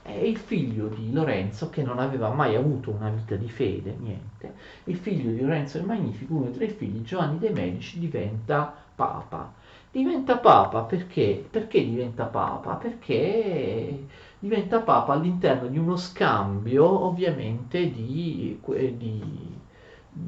è 0.08 0.22
il 0.22 0.36
figlio 0.38 0.88
di 0.88 1.12
Lorenzo 1.12 1.68
che 1.68 1.82
non 1.82 1.98
aveva 1.98 2.30
mai 2.30 2.56
avuto 2.56 2.90
una 2.90 3.10
vita 3.10 3.36
di 3.36 3.48
fede, 3.48 3.94
niente. 3.98 4.54
Il 4.84 4.96
figlio 4.96 5.30
di 5.30 5.40
Lorenzo 5.40 5.78
il 5.78 5.84
Magnifico, 5.84 6.34
uno 6.34 6.44
dei 6.44 6.54
tre 6.54 6.68
figli, 6.68 7.02
Giovanni 7.02 7.38
de' 7.38 7.50
Medici, 7.50 7.98
diventa 7.98 8.74
papa. 8.94 9.52
Diventa 9.90 10.38
papa 10.38 10.82
perché? 10.82 11.46
Perché 11.50 11.84
diventa 11.84 12.24
papa? 12.24 12.74
Perché 12.74 14.06
diventa 14.38 14.80
papa 14.80 15.12
all'interno 15.12 15.68
di 15.68 15.78
uno 15.78 15.96
scambio, 15.96 16.86
ovviamente, 17.04 17.90
di, 17.90 18.58
di 18.96 19.56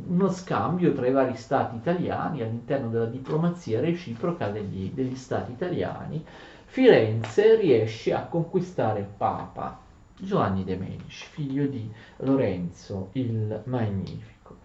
uno 0.08 0.30
scambio 0.30 0.92
tra 0.92 1.06
i 1.06 1.12
vari 1.12 1.36
stati 1.36 1.76
italiani 1.76 2.42
all'interno 2.42 2.88
della 2.90 3.06
diplomazia 3.06 3.80
reciproca 3.80 4.48
degli, 4.48 4.92
degli 4.92 5.16
stati 5.16 5.52
italiani 5.52 6.24
Firenze 6.72 7.56
riesce 7.56 8.14
a 8.14 8.26
conquistare 8.26 9.00
il 9.00 9.08
Papa 9.16 9.80
Giovanni 10.16 10.62
de' 10.62 10.76
Medici, 10.76 11.26
figlio 11.28 11.66
di 11.66 11.90
Lorenzo 12.18 13.08
il 13.14 13.62
Magnifico. 13.64 14.58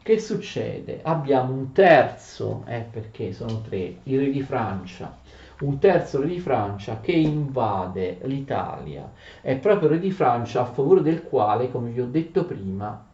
Che 0.00 0.20
succede? 0.20 1.00
Abbiamo 1.02 1.52
un 1.52 1.72
terzo, 1.72 2.62
eh, 2.68 2.86
perché 2.88 3.32
sono 3.32 3.60
tre, 3.62 3.96
il 4.04 4.20
re 4.20 4.30
di 4.30 4.40
Francia, 4.40 5.18
un 5.62 5.80
terzo 5.80 6.20
re 6.20 6.28
di 6.28 6.38
Francia 6.38 7.00
che 7.00 7.10
invade 7.10 8.20
l'Italia. 8.22 9.10
È 9.40 9.56
proprio 9.56 9.88
il 9.88 9.94
re 9.94 10.00
di 10.00 10.12
Francia 10.12 10.60
a 10.60 10.66
favore 10.66 11.02
del 11.02 11.24
quale, 11.24 11.72
come 11.72 11.90
vi 11.90 12.00
ho 12.00 12.06
detto 12.06 12.44
prima, 12.44 13.04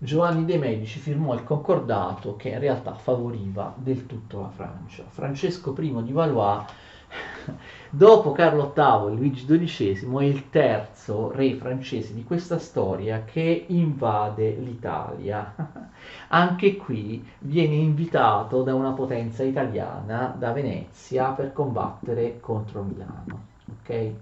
Giovanni 0.00 0.44
de' 0.44 0.58
Medici 0.58 1.00
firmò 1.00 1.34
il 1.34 1.42
concordato 1.42 2.36
che 2.36 2.50
in 2.50 2.60
realtà 2.60 2.94
favoriva 2.94 3.74
del 3.76 4.06
tutto 4.06 4.40
la 4.40 4.48
Francia. 4.48 5.02
Francesco 5.08 5.74
I 5.76 6.04
di 6.04 6.12
Valois, 6.12 6.64
dopo 7.90 8.30
Carlo 8.30 8.72
VIII 8.72 9.12
e 9.12 9.16
Luigi 9.16 9.44
XII, 9.44 10.18
è 10.18 10.22
il 10.22 10.50
terzo 10.50 11.32
re 11.32 11.52
francese 11.54 12.14
di 12.14 12.22
questa 12.22 12.60
storia 12.60 13.24
che 13.24 13.64
invade 13.66 14.50
l'Italia. 14.60 15.52
Anche 16.28 16.76
qui 16.76 17.28
viene 17.40 17.74
invitato 17.74 18.62
da 18.62 18.76
una 18.76 18.92
potenza 18.92 19.42
italiana, 19.42 20.32
da 20.38 20.52
Venezia, 20.52 21.30
per 21.30 21.52
combattere 21.52 22.38
contro 22.38 22.84
Milano. 22.84 23.46
Okay? 23.80 24.14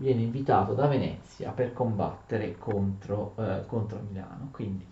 viene 0.00 0.22
invitato 0.22 0.72
da 0.72 0.86
Venezia 0.86 1.50
per 1.50 1.72
combattere 1.72 2.56
contro, 2.58 3.34
eh, 3.36 3.66
contro 3.66 4.00
Milano. 4.08 4.48
Quindi 4.50 4.86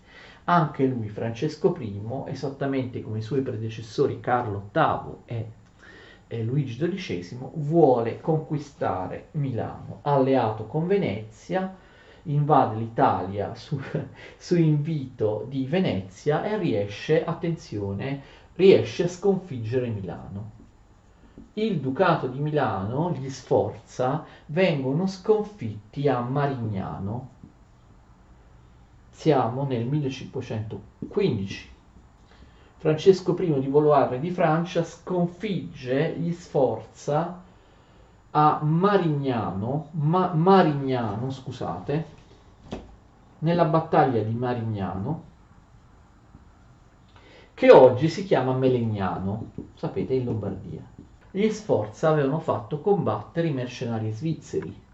anche 0.50 0.87
lui, 0.87 1.08
Francesco 1.11 1.76
I, 1.78 2.00
esattamente 2.26 3.02
come 3.02 3.18
i 3.18 3.22
suoi 3.22 3.42
predecessori 3.42 4.18
Carlo 4.18 4.70
VIII 4.72 5.16
e, 5.26 5.50
e 6.26 6.42
Luigi 6.42 6.78
XII, 6.78 7.38
vuole 7.54 8.20
conquistare 8.20 9.28
Milano, 9.32 10.00
alleato 10.02 10.64
con 10.64 10.87
Venezia, 10.87 11.76
invade 12.24 12.76
l'Italia 12.76 13.54
su, 13.54 13.78
su 14.38 14.56
invito 14.56 15.44
di 15.48 15.66
Venezia 15.66 16.42
e 16.44 16.56
riesce, 16.56 17.24
attenzione, 17.24 18.22
riesce 18.54 19.04
a 19.04 19.08
sconfiggere 19.08 19.88
Milano 19.88 20.56
il 21.54 21.80
Ducato 21.80 22.28
di 22.28 22.38
Milano, 22.38 23.11
gli 23.11 23.28
Sforza, 23.28 24.24
vengono 24.46 25.08
sconfitti 25.08 26.08
a 26.08 26.20
Marignano. 26.20 27.30
Siamo 29.18 29.64
nel 29.64 29.85
1515. 29.85 31.70
Francesco 32.76 33.37
I 33.37 33.59
di 33.59 33.66
Valois 33.66 34.16
di 34.20 34.31
Francia 34.31 34.85
sconfigge 34.85 36.14
gli 36.16 36.31
Sforza 36.31 37.42
a 38.31 38.61
Marignano, 38.62 39.88
Ma, 39.90 40.33
Marignano, 40.35 41.33
scusate, 41.33 42.04
nella 43.40 43.64
battaglia 43.64 44.22
di 44.22 44.35
Marignano, 44.35 45.22
che 47.54 47.72
oggi 47.72 48.09
si 48.09 48.24
chiama 48.24 48.52
Melegnano, 48.52 49.50
sapete, 49.74 50.14
in 50.14 50.26
Lombardia. 50.26 50.83
Gli 51.33 51.50
Sforza 51.50 52.11
avevano 52.11 52.38
fatto 52.38 52.81
combattere 52.81 53.48
i 53.48 53.52
mercenari 53.52 54.12
svizzeri 54.12 54.87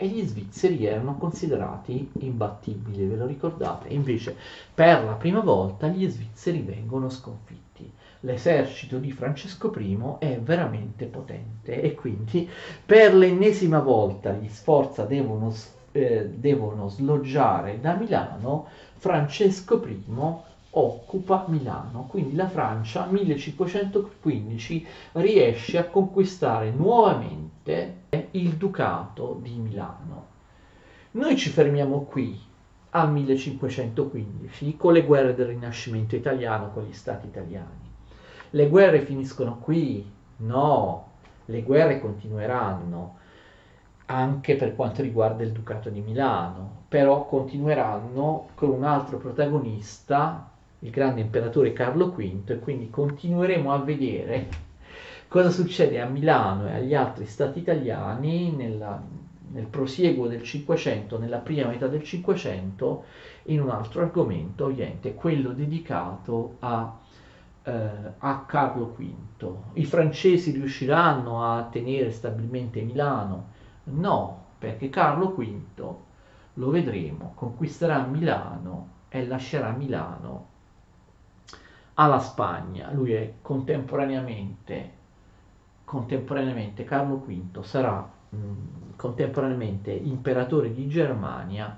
e 0.00 0.06
gli 0.06 0.24
svizzeri 0.24 0.86
erano 0.86 1.16
considerati 1.16 2.08
imbattibili, 2.20 3.04
ve 3.04 3.16
lo 3.16 3.26
ricordate? 3.26 3.88
Invece 3.88 4.36
per 4.72 5.02
la 5.02 5.14
prima 5.14 5.40
volta 5.40 5.88
gli 5.88 6.08
svizzeri 6.08 6.60
vengono 6.60 7.10
sconfitti. 7.10 7.90
L'esercito 8.20 8.98
di 8.98 9.10
Francesco 9.10 9.72
I 9.76 9.98
è 10.20 10.38
veramente 10.38 11.06
potente 11.06 11.82
e 11.82 11.94
quindi 11.94 12.48
per 12.86 13.12
l'ennesima 13.12 13.80
volta 13.80 14.32
gli 14.32 14.48
Sforza 14.48 15.04
devono, 15.04 15.52
eh, 15.90 16.28
devono 16.28 16.88
sloggiare 16.88 17.80
da 17.80 17.94
Milano, 17.94 18.66
Francesco 18.94 19.84
I 19.84 20.04
occupa 20.70 21.44
Milano, 21.48 22.06
quindi 22.08 22.34
la 22.34 22.48
Francia 22.48 23.06
1515 23.06 24.86
riesce 25.12 25.78
a 25.78 25.84
conquistare 25.84 26.70
nuovamente 26.70 28.02
il 28.32 28.56
ducato 28.56 29.38
di 29.42 29.54
Milano. 29.56 30.26
Noi 31.12 31.36
ci 31.36 31.48
fermiamo 31.48 32.02
qui 32.02 32.38
al 32.90 33.10
1515 33.10 34.76
con 34.76 34.92
le 34.92 35.04
guerre 35.04 35.34
del 35.34 35.46
Rinascimento 35.46 36.16
italiano 36.16 36.70
con 36.70 36.84
gli 36.84 36.92
stati 36.92 37.26
italiani. 37.26 37.86
Le 38.50 38.68
guerre 38.68 39.02
finiscono 39.02 39.58
qui? 39.58 40.10
No, 40.38 41.10
le 41.46 41.62
guerre 41.62 42.00
continueranno 42.00 43.16
anche 44.06 44.56
per 44.56 44.74
quanto 44.74 45.02
riguarda 45.02 45.42
il 45.42 45.52
Ducato 45.52 45.90
di 45.90 46.00
Milano, 46.00 46.84
però 46.88 47.26
continueranno 47.26 48.48
con 48.54 48.70
un 48.70 48.84
altro 48.84 49.18
protagonista 49.18 50.50
il 50.80 50.90
grande 50.90 51.20
imperatore 51.20 51.72
Carlo 51.72 52.10
V 52.10 52.42
e 52.46 52.58
quindi 52.60 52.88
continueremo 52.88 53.72
a 53.72 53.78
vedere 53.78 54.48
cosa 55.26 55.50
succede 55.50 56.00
a 56.00 56.06
Milano 56.06 56.68
e 56.68 56.74
agli 56.74 56.94
altri 56.94 57.26
stati 57.26 57.58
italiani 57.58 58.54
nella, 58.54 59.02
nel 59.50 59.66
prosieguo 59.66 60.28
del 60.28 60.42
Cinquecento, 60.42 61.18
nella 61.18 61.38
prima 61.38 61.68
metà 61.68 61.88
del 61.88 62.04
Cinquecento, 62.04 63.04
in 63.44 63.60
un 63.60 63.70
altro 63.70 64.02
argomento, 64.02 64.66
ovviamente 64.66 65.14
quello 65.14 65.50
dedicato 65.50 66.56
a, 66.60 66.96
eh, 67.62 67.90
a 68.18 68.44
Carlo 68.46 68.94
V. 68.96 69.54
I 69.74 69.84
francesi 69.84 70.52
riusciranno 70.52 71.44
a 71.44 71.64
tenere 71.64 72.10
stabilmente 72.10 72.80
Milano? 72.82 73.56
No, 73.84 74.44
perché 74.58 74.88
Carlo 74.90 75.34
V, 75.34 75.94
lo 76.54 76.70
vedremo, 76.70 77.32
conquisterà 77.34 78.04
Milano 78.04 78.96
e 79.08 79.26
lascerà 79.26 79.70
Milano 79.70 80.56
alla 82.00 82.20
Spagna. 82.20 82.90
Lui 82.92 83.12
è 83.12 83.34
contemporaneamente, 83.42 84.90
contemporaneamente 85.84 86.84
Carlo 86.84 87.16
V 87.16 87.62
sarà 87.62 88.08
mh, 88.28 88.36
contemporaneamente 88.96 89.90
imperatore 89.90 90.72
di 90.72 90.88
Germania 90.88 91.76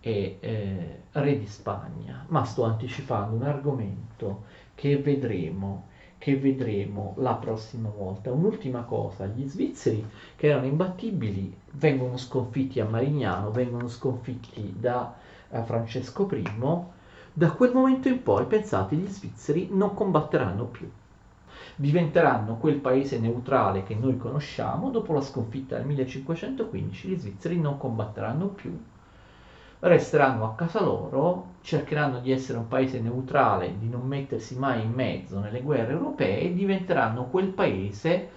e 0.00 0.36
eh, 0.40 1.00
re 1.12 1.38
di 1.38 1.46
Spagna. 1.46 2.24
Ma 2.28 2.44
sto 2.44 2.64
anticipando 2.64 3.36
un 3.36 3.42
argomento 3.42 4.44
che 4.74 4.98
vedremo 4.98 5.92
che 6.16 6.38
vedremo 6.38 7.12
la 7.18 7.34
prossima 7.34 7.90
volta. 7.90 8.32
Un'ultima 8.32 8.84
cosa, 8.84 9.26
gli 9.26 9.46
svizzeri 9.46 10.08
che 10.36 10.46
erano 10.46 10.64
imbattibili 10.64 11.54
vengono 11.72 12.16
sconfitti 12.16 12.80
a 12.80 12.86
Marignano, 12.86 13.50
vengono 13.50 13.88
sconfitti 13.88 14.74
da 14.74 15.14
uh, 15.48 15.62
Francesco 15.64 16.26
I 16.32 16.42
da 17.36 17.50
quel 17.50 17.72
momento 17.72 18.06
in 18.06 18.22
poi, 18.22 18.46
pensate, 18.46 18.94
gli 18.94 19.08
svizzeri 19.08 19.68
non 19.72 19.92
combatteranno 19.92 20.66
più. 20.66 20.88
Diventeranno 21.74 22.58
quel 22.58 22.76
paese 22.76 23.18
neutrale 23.18 23.82
che 23.82 23.96
noi 23.96 24.16
conosciamo, 24.16 24.90
dopo 24.90 25.12
la 25.12 25.20
sconfitta 25.20 25.76
del 25.76 25.86
1515 25.86 27.08
gli 27.08 27.18
svizzeri 27.18 27.58
non 27.58 27.76
combatteranno 27.76 28.46
più, 28.46 28.80
resteranno 29.80 30.44
a 30.44 30.54
casa 30.54 30.80
loro, 30.80 31.54
cercheranno 31.62 32.20
di 32.20 32.30
essere 32.30 32.58
un 32.58 32.68
paese 32.68 33.00
neutrale, 33.00 33.78
di 33.80 33.88
non 33.88 34.06
mettersi 34.06 34.56
mai 34.56 34.84
in 34.84 34.92
mezzo 34.92 35.40
nelle 35.40 35.60
guerre 35.60 35.90
europee 35.90 36.40
e 36.40 36.54
diventeranno 36.54 37.26
quel 37.26 37.48
paese 37.48 38.28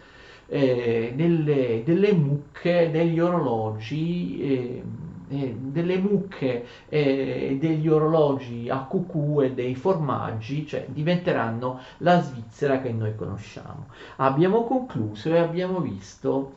eh, 0.47 1.13
delle, 1.15 1.83
delle, 1.85 2.13
mucche, 2.13 2.89
degli 2.89 3.19
orologi. 3.19 4.41
Eh, 4.41 4.83
eh, 5.29 5.55
delle 5.57 5.97
mucche 5.97 6.65
e 6.87 6.99
eh, 6.99 7.57
degli 7.59 7.87
orologi 7.87 8.69
a 8.69 8.79
cucù 8.79 9.41
e 9.41 9.53
dei 9.53 9.75
formaggi, 9.75 10.65
cioè 10.65 10.85
diventeranno 10.87 11.79
la 11.97 12.21
Svizzera 12.21 12.81
che 12.81 12.91
noi 12.91 13.15
conosciamo. 13.15 13.87
Abbiamo 14.17 14.63
concluso 14.63 15.29
e 15.29 15.37
abbiamo 15.37 15.79
visto 15.79 16.55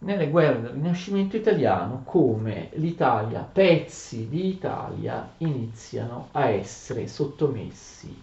nelle 0.00 0.28
guerre 0.28 0.60
del 0.60 0.70
Rinascimento 0.72 1.36
italiano 1.36 2.02
come 2.04 2.70
l'Italia, 2.74 3.48
pezzi 3.50 4.28
di 4.28 4.48
Italia 4.48 5.30
iniziano 5.38 6.28
a 6.32 6.48
essere 6.48 7.06
sottomessi 7.06 8.22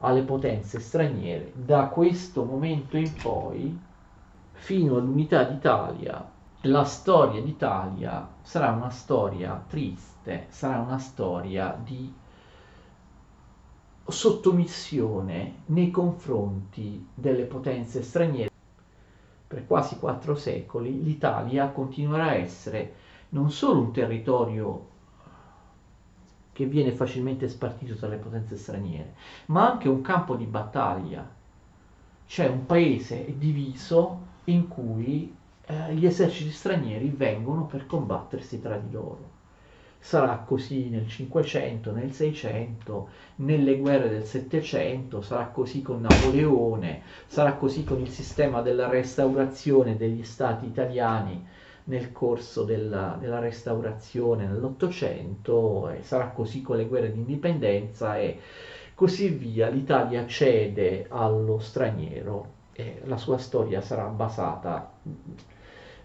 alle 0.00 0.22
potenze 0.22 0.80
straniere 0.80 1.52
da 1.54 1.86
questo 1.86 2.44
momento 2.44 2.96
in 2.96 3.12
poi 3.20 3.78
fino 4.52 4.96
all'unità 4.96 5.42
d'Italia 5.44 6.36
la 6.68 6.84
storia 6.84 7.40
d'Italia 7.40 8.28
sarà 8.42 8.70
una 8.70 8.90
storia 8.90 9.62
triste, 9.66 10.46
sarà 10.50 10.78
una 10.80 10.98
storia 10.98 11.78
di 11.82 12.12
sottomissione 14.06 15.62
nei 15.66 15.90
confronti 15.90 17.08
delle 17.14 17.44
potenze 17.44 18.02
straniere. 18.02 18.50
Per 19.46 19.66
quasi 19.66 19.98
quattro 19.98 20.34
secoli 20.34 21.02
l'Italia 21.02 21.68
continuerà 21.68 22.28
a 22.28 22.34
essere 22.34 22.94
non 23.30 23.50
solo 23.50 23.80
un 23.80 23.92
territorio 23.92 24.86
che 26.52 26.66
viene 26.66 26.92
facilmente 26.92 27.48
spartito 27.48 27.94
tra 27.94 28.08
le 28.08 28.16
potenze 28.16 28.56
straniere, 28.56 29.14
ma 29.46 29.70
anche 29.70 29.88
un 29.88 30.02
campo 30.02 30.34
di 30.34 30.44
battaglia, 30.44 31.26
cioè 32.26 32.48
un 32.48 32.66
paese 32.66 33.38
diviso 33.38 34.26
in 34.44 34.68
cui 34.68 35.34
eh, 35.68 35.94
gli 35.94 36.06
eserciti 36.06 36.50
stranieri 36.50 37.10
vengono 37.10 37.66
per 37.66 37.86
combattersi 37.86 38.60
tra 38.60 38.76
di 38.78 38.90
loro. 38.90 39.36
Sarà 40.00 40.38
così 40.46 40.88
nel 40.88 41.08
500, 41.08 41.92
nel 41.92 42.12
600, 42.12 43.08
nelle 43.36 43.76
guerre 43.78 44.08
del 44.08 44.24
700, 44.24 45.20
sarà 45.20 45.46
così 45.48 45.82
con 45.82 46.00
Napoleone, 46.00 47.02
sarà 47.26 47.54
così 47.54 47.84
con 47.84 48.00
il 48.00 48.08
sistema 48.08 48.62
della 48.62 48.88
restaurazione 48.88 49.96
degli 49.96 50.22
stati 50.24 50.66
italiani 50.66 51.44
nel 51.84 52.12
corso 52.12 52.64
della, 52.64 53.16
della 53.20 53.38
restaurazione 53.40 54.46
nell'Ottocento, 54.46 55.92
sarà 56.02 56.28
così 56.30 56.62
con 56.62 56.76
le 56.76 56.86
guerre 56.86 57.12
di 57.12 57.18
indipendenza 57.18 58.16
e 58.18 58.40
così 58.94 59.28
via. 59.30 59.68
L'Italia 59.68 60.26
cede 60.26 61.06
allo 61.08 61.58
straniero 61.58 62.54
e 62.72 63.00
la 63.04 63.16
sua 63.16 63.38
storia 63.38 63.80
sarà 63.80 64.06
basata 64.06 64.92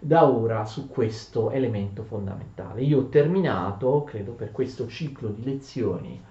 da 0.04 0.28
ora 0.28 0.66
su 0.66 0.86
questo 0.86 1.50
elemento 1.50 2.02
fondamentale. 2.02 2.82
Io 2.82 2.98
ho 2.98 3.08
terminato, 3.08 4.04
credo, 4.04 4.32
per 4.32 4.52
questo 4.52 4.86
ciclo 4.86 5.30
di 5.30 5.42
lezioni 5.42 6.22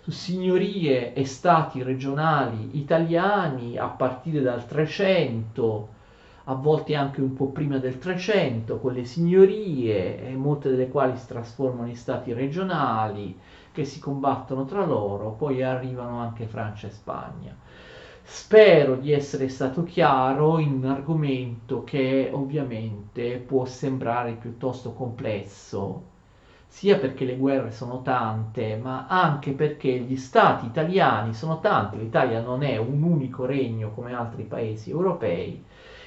su 0.00 0.10
signorie 0.10 1.12
e 1.12 1.26
stati 1.26 1.82
regionali 1.82 2.78
italiani 2.78 3.76
a 3.76 3.88
partire 3.88 4.40
dal 4.40 4.64
300, 4.64 5.88
a 6.44 6.54
volte 6.54 6.94
anche 6.94 7.20
un 7.20 7.34
po' 7.34 7.48
prima 7.48 7.76
del 7.76 7.98
300, 7.98 8.78
con 8.78 8.94
le 8.94 9.04
signorie, 9.04 10.32
molte 10.34 10.70
delle 10.70 10.88
quali 10.88 11.14
si 11.18 11.26
trasformano 11.26 11.88
in 11.88 11.96
stati 11.96 12.32
regionali, 12.32 13.38
che 13.70 13.84
si 13.84 14.00
combattono 14.00 14.64
tra 14.64 14.86
loro, 14.86 15.32
poi 15.32 15.62
arrivano 15.62 16.20
anche 16.20 16.46
Francia 16.46 16.86
e 16.86 16.90
Spagna. 16.90 17.54
Spero 18.22 18.96
di 18.96 19.12
essere 19.12 19.48
stato 19.50 19.82
chiaro 19.82 20.58
in 20.58 20.72
un 20.72 20.84
argomento 20.86 21.84
che 21.84 22.30
ovviamente 22.32 23.36
può 23.36 23.64
sembrare 23.66 24.32
piuttosto 24.32 24.92
complesso, 24.94 26.04
sia 26.66 26.98
perché 26.98 27.24
le 27.26 27.36
guerre 27.36 27.70
sono 27.72 28.00
tante, 28.02 28.76
ma 28.76 29.06
anche 29.06 29.52
perché 29.52 29.98
gli 29.98 30.16
stati 30.16 30.64
italiani 30.66 31.34
sono 31.34 31.60
tanti, 31.60 31.98
l'Italia 31.98 32.40
non 32.40 32.62
è 32.62 32.76
un 32.78 33.02
unico 33.02 33.44
regno 33.44 33.90
come 33.92 34.14
altri 34.14 34.44
paesi 34.44 34.88
europei, 34.90 35.62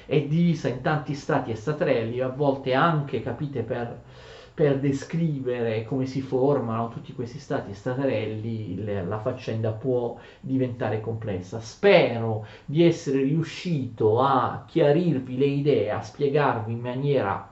è 0.06 0.20
divisa 0.22 0.68
in 0.68 0.80
tanti 0.80 1.14
stati 1.14 1.50
e 1.52 1.54
staterelli, 1.54 2.20
a 2.20 2.28
volte 2.28 2.74
anche, 2.74 3.22
capite, 3.22 3.62
per 3.62 4.00
per 4.54 4.78
descrivere 4.78 5.84
come 5.84 6.06
si 6.06 6.20
formano 6.20 6.88
tutti 6.88 7.12
questi 7.12 7.40
stati 7.40 7.74
staterelli, 7.74 8.84
le, 8.84 9.04
la 9.04 9.18
faccenda 9.18 9.72
può 9.72 10.16
diventare 10.38 11.00
complessa. 11.00 11.60
Spero 11.60 12.46
di 12.64 12.84
essere 12.84 13.22
riuscito 13.22 14.20
a 14.20 14.64
chiarirvi 14.66 15.36
le 15.36 15.46
idee, 15.46 15.90
a 15.90 16.02
spiegarvi 16.02 16.72
in 16.72 16.78
maniera 16.78 17.50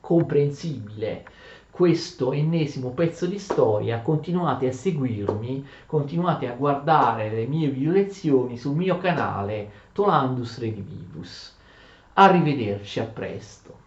comprensibile 0.00 1.24
questo 1.72 2.32
ennesimo 2.32 2.90
pezzo 2.90 3.24
di 3.26 3.38
storia, 3.38 4.00
continuate 4.00 4.68
a 4.68 4.72
seguirmi, 4.72 5.66
continuate 5.86 6.46
a 6.46 6.54
guardare 6.54 7.30
le 7.30 7.46
mie 7.46 7.68
video 7.68 7.92
lezioni 7.92 8.58
sul 8.58 8.76
mio 8.76 8.98
canale 8.98 9.70
Tolandus 9.92 10.58
Redivivus. 10.58 11.56
Arrivederci, 12.12 13.00
a 13.00 13.04
presto. 13.04 13.81